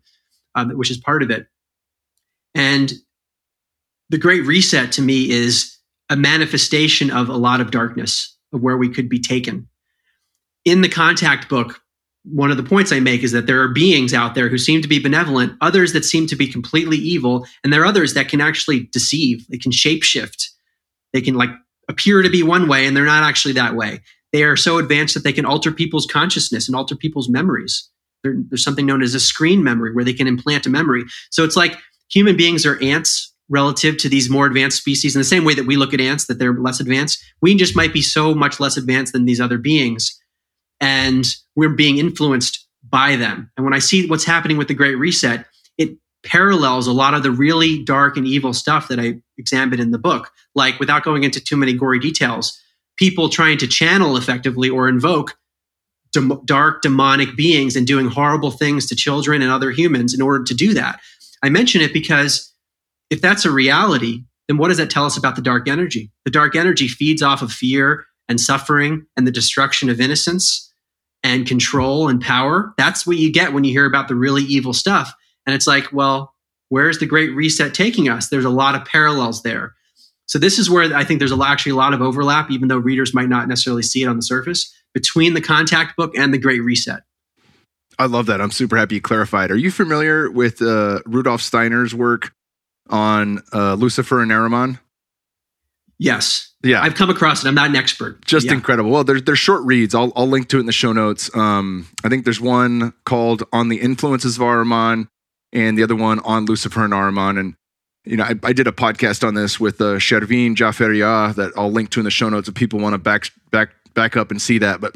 [0.58, 1.48] um, which is part of it.
[2.56, 2.92] And
[4.10, 5.78] the Great Reset to me is
[6.10, 9.68] a manifestation of a lot of darkness of where we could be taken.
[10.66, 11.82] In the contact book,
[12.24, 14.82] one of the points I make is that there are beings out there who seem
[14.82, 18.28] to be benevolent, others that seem to be completely evil, and there are others that
[18.28, 19.48] can actually deceive.
[19.48, 20.50] They can shapeshift.
[21.14, 21.52] They can like
[21.88, 24.02] appear to be one way and they're not actually that way.
[24.34, 27.90] They are so advanced that they can alter people's consciousness and alter people's memories
[28.24, 31.04] there's something known as a screen memory where they can implant a memory.
[31.30, 31.78] So it's like
[32.10, 35.66] human beings are ants relative to these more advanced species in the same way that
[35.66, 37.24] we look at ants that they're less advanced.
[37.42, 40.20] We just might be so much less advanced than these other beings
[40.80, 43.52] and we're being influenced by them.
[43.58, 45.46] And when I see what's happening with the great reset,
[45.78, 49.92] it parallels a lot of the really dark and evil stuff that I examined in
[49.92, 50.32] the book.
[50.56, 52.60] Like without going into too many gory details,
[52.98, 55.38] people trying to channel effectively or invoke
[56.12, 60.44] dem- dark demonic beings and doing horrible things to children and other humans in order
[60.44, 61.00] to do that.
[61.44, 62.54] I mention it because
[63.10, 66.12] if that's a reality, then what does that tell us about the dark energy?
[66.26, 70.72] The dark energy feeds off of fear and suffering and the destruction of innocence
[71.24, 72.74] and control and power.
[72.78, 75.14] That's what you get when you hear about the really evil stuff.
[75.46, 76.34] And it's like, well,
[76.70, 78.30] where's the great reset taking us?
[78.30, 79.74] There's a lot of parallels there.
[80.26, 83.14] So this is where I think there's actually a lot of overlap, even though readers
[83.14, 86.62] might not necessarily see it on the surface between the contact book and the Great
[86.62, 87.02] Reset.
[88.00, 88.42] I love that.
[88.42, 89.50] I'm super happy you clarified.
[89.52, 92.32] Are you familiar with uh, Rudolf Steiner's work
[92.90, 94.80] on uh, Lucifer and Ahriman?
[96.00, 96.54] Yes.
[96.64, 96.82] Yeah.
[96.82, 97.48] I've come across it.
[97.48, 98.24] I'm not an expert.
[98.24, 98.54] Just yeah.
[98.54, 98.92] incredible.
[98.92, 99.96] Well, they're, they're short reads.
[99.96, 101.36] I'll, I'll link to it in the show notes.
[101.36, 105.08] Um, I think there's one called On the Influences of Ahriman
[105.52, 107.40] and the other one on Lucifer and Ahriman.
[107.40, 107.56] And,
[108.06, 111.72] you know, I, I did a podcast on this with uh, Shervin Jafaria that I'll
[111.72, 114.42] link to in the show notes if people want to back, back back up and
[114.42, 114.80] see that.
[114.80, 114.96] But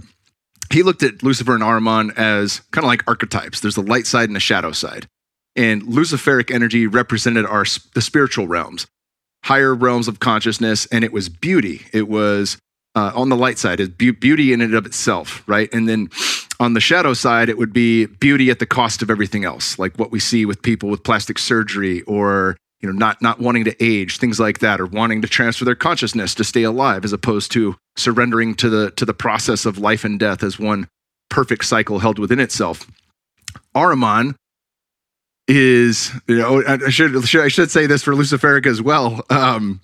[0.72, 3.60] he looked at Lucifer and Ahriman as kind of like archetypes.
[3.60, 5.08] There's the light side and the shadow side.
[5.58, 8.88] And Luciferic energy represented our the spiritual realms,
[9.44, 11.82] higher realms of consciousness, and it was beauty.
[11.92, 12.58] It was
[12.96, 15.70] uh, on the light side is be- beauty in and of itself, right?
[15.74, 16.10] And then
[16.60, 19.98] on the shadow side, it would be beauty at the cost of everything else, like
[19.98, 23.84] what we see with people with plastic surgery or you know, not not wanting to
[23.84, 27.52] age, things like that, or wanting to transfer their consciousness to stay alive, as opposed
[27.54, 30.88] to surrendering to the to the process of life and death as one
[31.30, 32.88] perfect cycle held within itself.
[33.76, 34.36] Ahriman
[35.48, 39.26] is, you know, I should, should I should say this for Luciferica as well.
[39.30, 39.82] Um,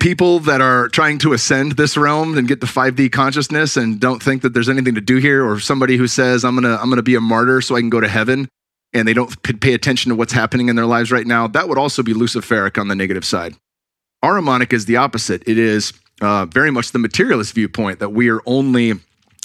[0.00, 4.22] people that are trying to ascend this realm and get to 5D consciousness and don't
[4.22, 7.02] think that there's anything to do here, or somebody who says I'm gonna I'm gonna
[7.02, 8.48] be a martyr so I can go to heaven,
[8.94, 11.78] and they don't pay attention to what's happening in their lives right now, that would
[11.78, 13.54] also be Luciferic on the negative side.
[14.24, 15.42] Ahrimanic is the opposite.
[15.46, 15.92] It is
[16.22, 18.94] uh, very much the materialist viewpoint that we are only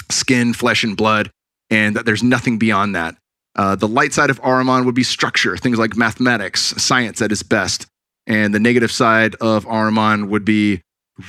[0.10, 1.32] skin, flesh, and blood,
[1.70, 3.16] and that there's nothing beyond that.
[3.56, 7.44] Uh, the light side of Ahriman would be structure, things like mathematics, science at its
[7.44, 7.88] best.
[8.28, 10.82] And the negative side of Ahriman would be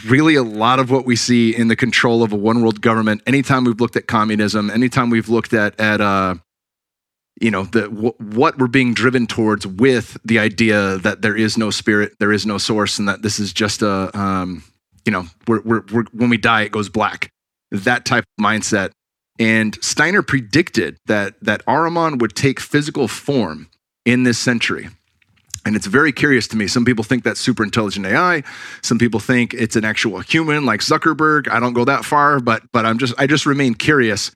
[0.06, 3.22] really a lot of what we see in the control of a one world government.
[3.26, 6.36] Anytime we've looked at communism, anytime we've looked at, at uh,
[7.40, 11.56] you know, the, w- what we're being driven towards with the idea that there is
[11.56, 14.62] no spirit, there is no source, and that this is just a, um,
[15.04, 17.30] you know, we're, we're, we're, when we die, it goes black
[17.70, 18.90] that type of mindset.
[19.38, 23.70] And Steiner predicted that that Ahriman would take physical form
[24.04, 24.88] in this century.
[25.64, 26.66] And it's very curious to me.
[26.66, 28.42] Some people think that's super intelligent AI.
[28.82, 31.48] Some people think it's an actual human like Zuckerberg.
[31.48, 34.30] I don't go that far, but but I'm just I just remain curious.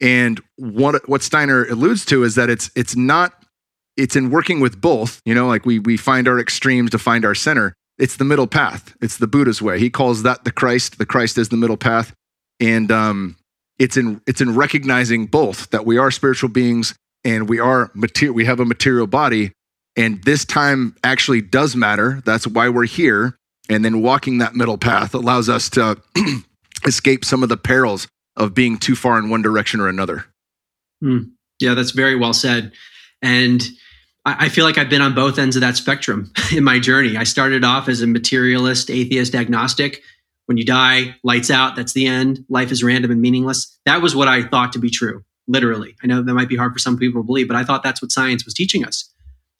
[0.00, 3.32] And what what Steiner alludes to is that it's it's not
[3.96, 7.24] it's in working with both, you know, like we we find our extremes to find
[7.24, 7.74] our center.
[7.98, 8.94] It's the middle path.
[9.00, 9.78] It's the Buddha's way.
[9.78, 10.98] He calls that the Christ.
[10.98, 12.12] The Christ is the middle path
[12.60, 13.36] and um,
[13.78, 16.94] it's in it's in recognizing both that we are spiritual beings
[17.24, 19.52] and we are material we have a material body
[19.96, 23.36] and this time actually does matter that's why we're here
[23.68, 26.00] and then walking that middle path allows us to
[26.86, 28.06] escape some of the perils
[28.36, 30.26] of being too far in one direction or another
[31.02, 31.30] mm.
[31.60, 32.72] yeah that's very well said
[33.22, 33.62] and
[34.28, 37.16] I feel like I've been on both ends of that spectrum in my journey.
[37.16, 40.02] I started off as a materialist, atheist, agnostic,
[40.46, 42.44] when you die, lights out, that's the end.
[42.48, 43.76] Life is random and meaningless.
[43.84, 45.96] That was what I thought to be true, literally.
[46.02, 48.00] I know that might be hard for some people to believe, but I thought that's
[48.00, 49.12] what science was teaching us.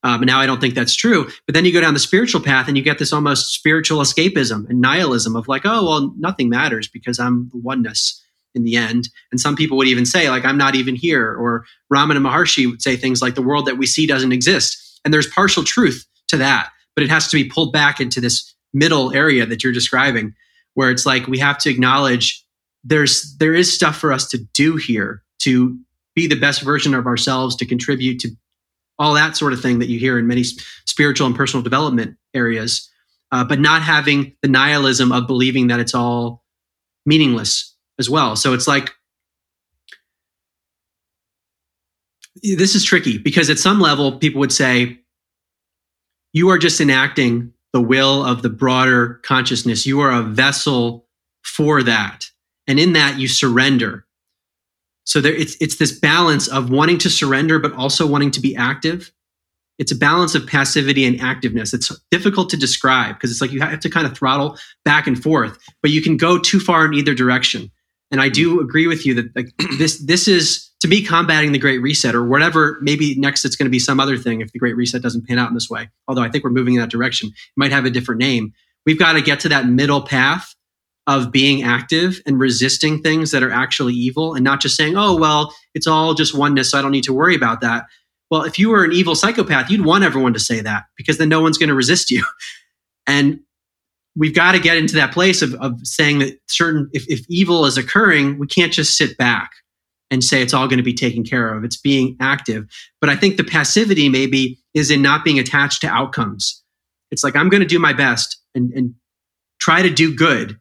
[0.02, 1.28] Um, and now I don't think that's true.
[1.46, 4.68] But then you go down the spiritual path and you get this almost spiritual escapism
[4.68, 8.22] and nihilism of like, oh, well, nothing matters because I'm the oneness
[8.56, 9.08] in the end.
[9.30, 11.34] And some people would even say, like, I'm not even here.
[11.34, 15.00] Or Ramana Maharshi would say things like, the world that we see doesn't exist.
[15.04, 18.54] And there's partial truth to that, but it has to be pulled back into this
[18.72, 20.34] middle area that you're describing
[20.74, 22.44] where it's like we have to acknowledge
[22.84, 25.78] there's there is stuff for us to do here to
[26.14, 28.30] be the best version of ourselves to contribute to
[28.98, 30.44] all that sort of thing that you hear in many
[30.86, 32.88] spiritual and personal development areas
[33.32, 36.44] uh, but not having the nihilism of believing that it's all
[37.06, 38.92] meaningless as well so it's like
[42.42, 44.98] this is tricky because at some level people would say
[46.32, 49.86] you are just enacting the will of the broader consciousness.
[49.86, 51.06] You are a vessel
[51.42, 52.30] for that.
[52.66, 54.06] And in that, you surrender.
[55.04, 58.56] So there, it's, it's this balance of wanting to surrender, but also wanting to be
[58.56, 59.12] active.
[59.78, 61.74] It's a balance of passivity and activeness.
[61.74, 65.22] It's difficult to describe because it's like you have to kind of throttle back and
[65.22, 67.70] forth, but you can go too far in either direction.
[68.10, 68.64] And I do mm-hmm.
[68.64, 72.26] agree with you that like, this this is to me combating the Great Reset or
[72.26, 72.78] whatever.
[72.80, 75.38] Maybe next it's going to be some other thing if the Great Reset doesn't pan
[75.38, 75.88] out in this way.
[76.08, 77.28] Although I think we're moving in that direction.
[77.28, 78.52] It might have a different name.
[78.84, 80.54] We've got to get to that middle path
[81.08, 85.16] of being active and resisting things that are actually evil, and not just saying, "Oh
[85.16, 87.86] well, it's all just oneness, so I don't need to worry about that."
[88.30, 91.28] Well, if you were an evil psychopath, you'd want everyone to say that because then
[91.28, 92.24] no one's going to resist you.
[93.08, 93.38] And
[94.16, 97.66] we've got to get into that place of, of saying that certain if, if evil
[97.66, 99.52] is occurring we can't just sit back
[100.10, 101.64] and say it's all going to be taken care of.
[101.64, 102.66] It's being active.
[103.00, 106.62] But i think the passivity maybe is in not being attached to outcomes.
[107.10, 108.94] It's like i'm going to do my best and, and
[109.60, 110.58] try to do good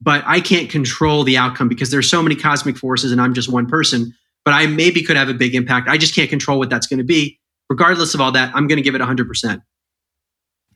[0.00, 3.50] but i can't control the outcome because there's so many cosmic forces and i'm just
[3.50, 4.12] one person
[4.44, 5.88] but i maybe could have a big impact.
[5.88, 7.38] I just can't control what that's going to be.
[7.70, 9.62] Regardless of all that i'm going to give it 100%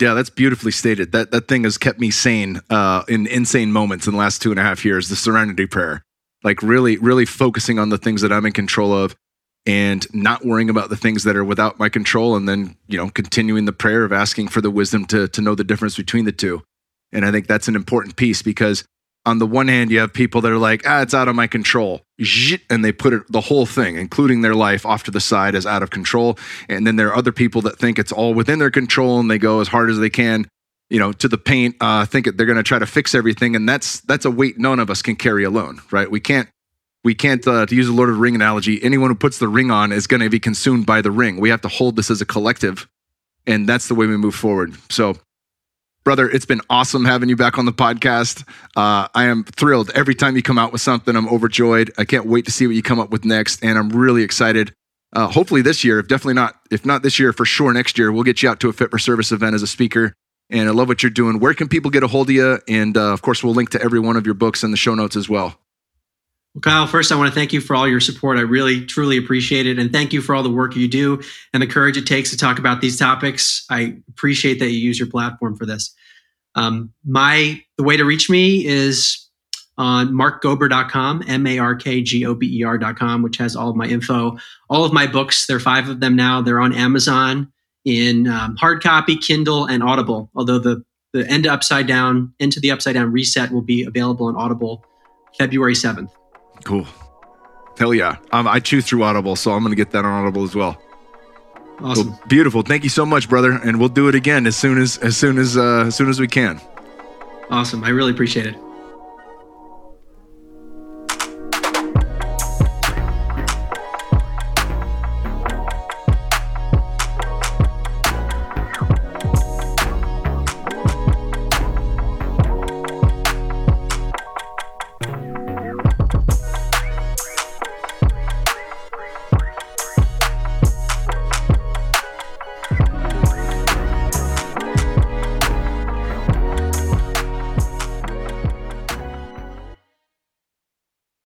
[0.00, 1.12] yeah, that's beautifully stated.
[1.12, 4.50] That that thing has kept me sane uh, in insane moments in the last two
[4.50, 5.08] and a half years.
[5.08, 6.02] The Serenity Prayer,
[6.44, 9.16] like really, really focusing on the things that I'm in control of,
[9.64, 13.08] and not worrying about the things that are without my control, and then you know
[13.10, 16.32] continuing the prayer of asking for the wisdom to to know the difference between the
[16.32, 16.62] two.
[17.12, 18.84] And I think that's an important piece because
[19.26, 21.48] on the one hand, you have people that are like, ah, it's out of my
[21.48, 22.02] control.
[22.70, 25.66] And they put it, the whole thing, including their life, off to the side as
[25.66, 26.38] out of control.
[26.68, 29.38] And then there are other people that think it's all within their control and they
[29.38, 30.46] go as hard as they can,
[30.88, 33.56] you know, to the paint, uh, think they're going to try to fix everything.
[33.56, 36.10] And that's, that's a weight none of us can carry alone, right?
[36.10, 36.48] We can't,
[37.04, 39.48] we can't, uh, to use a Lord of the Ring analogy, anyone who puts the
[39.48, 41.38] ring on is going to be consumed by the ring.
[41.38, 42.88] We have to hold this as a collective
[43.46, 44.74] and that's the way we move forward.
[44.90, 45.16] So,
[46.06, 48.48] brother, it's been awesome having you back on the podcast.
[48.76, 51.16] Uh, I am thrilled every time you come out with something.
[51.16, 51.90] I'm overjoyed.
[51.98, 54.72] I can't wait to see what you come up with next, and I'm really excited.
[55.12, 58.12] Uh, hopefully this year, if definitely not, if not this year, for sure next year,
[58.12, 60.14] we'll get you out to a Fit for Service event as a speaker.
[60.48, 61.40] And I love what you're doing.
[61.40, 62.60] Where can people get a hold of you?
[62.68, 64.94] And uh, of course, we'll link to every one of your books in the show
[64.94, 65.58] notes as well.
[66.56, 68.38] Well, Kyle, first, I want to thank you for all your support.
[68.38, 69.78] I really, truly appreciate it.
[69.78, 71.20] And thank you for all the work you do
[71.52, 73.66] and the courage it takes to talk about these topics.
[73.68, 75.94] I appreciate that you use your platform for this.
[76.54, 79.28] Um, my The way to reach me is
[79.76, 83.76] on markgober.com, M A R K G O B E R.com, which has all of
[83.76, 84.38] my info,
[84.70, 85.46] all of my books.
[85.46, 86.40] There are five of them now.
[86.40, 87.52] They're on Amazon
[87.84, 92.70] in um, hard copy, Kindle, and Audible, although the the End Upside Down, Into the
[92.70, 94.82] Upside Down Reset will be available on Audible
[95.36, 96.10] February 7th.
[96.64, 96.86] Cool.
[97.78, 98.16] Hell yeah.
[98.32, 100.80] Um, I chew through Audible, so I'm going to get that on Audible as well.
[101.80, 102.10] Awesome.
[102.10, 102.62] Well, beautiful.
[102.62, 103.52] Thank you so much, brother.
[103.52, 106.18] And we'll do it again as soon as as soon as uh, as soon as
[106.18, 106.60] we can.
[107.50, 107.84] Awesome.
[107.84, 108.56] I really appreciate it.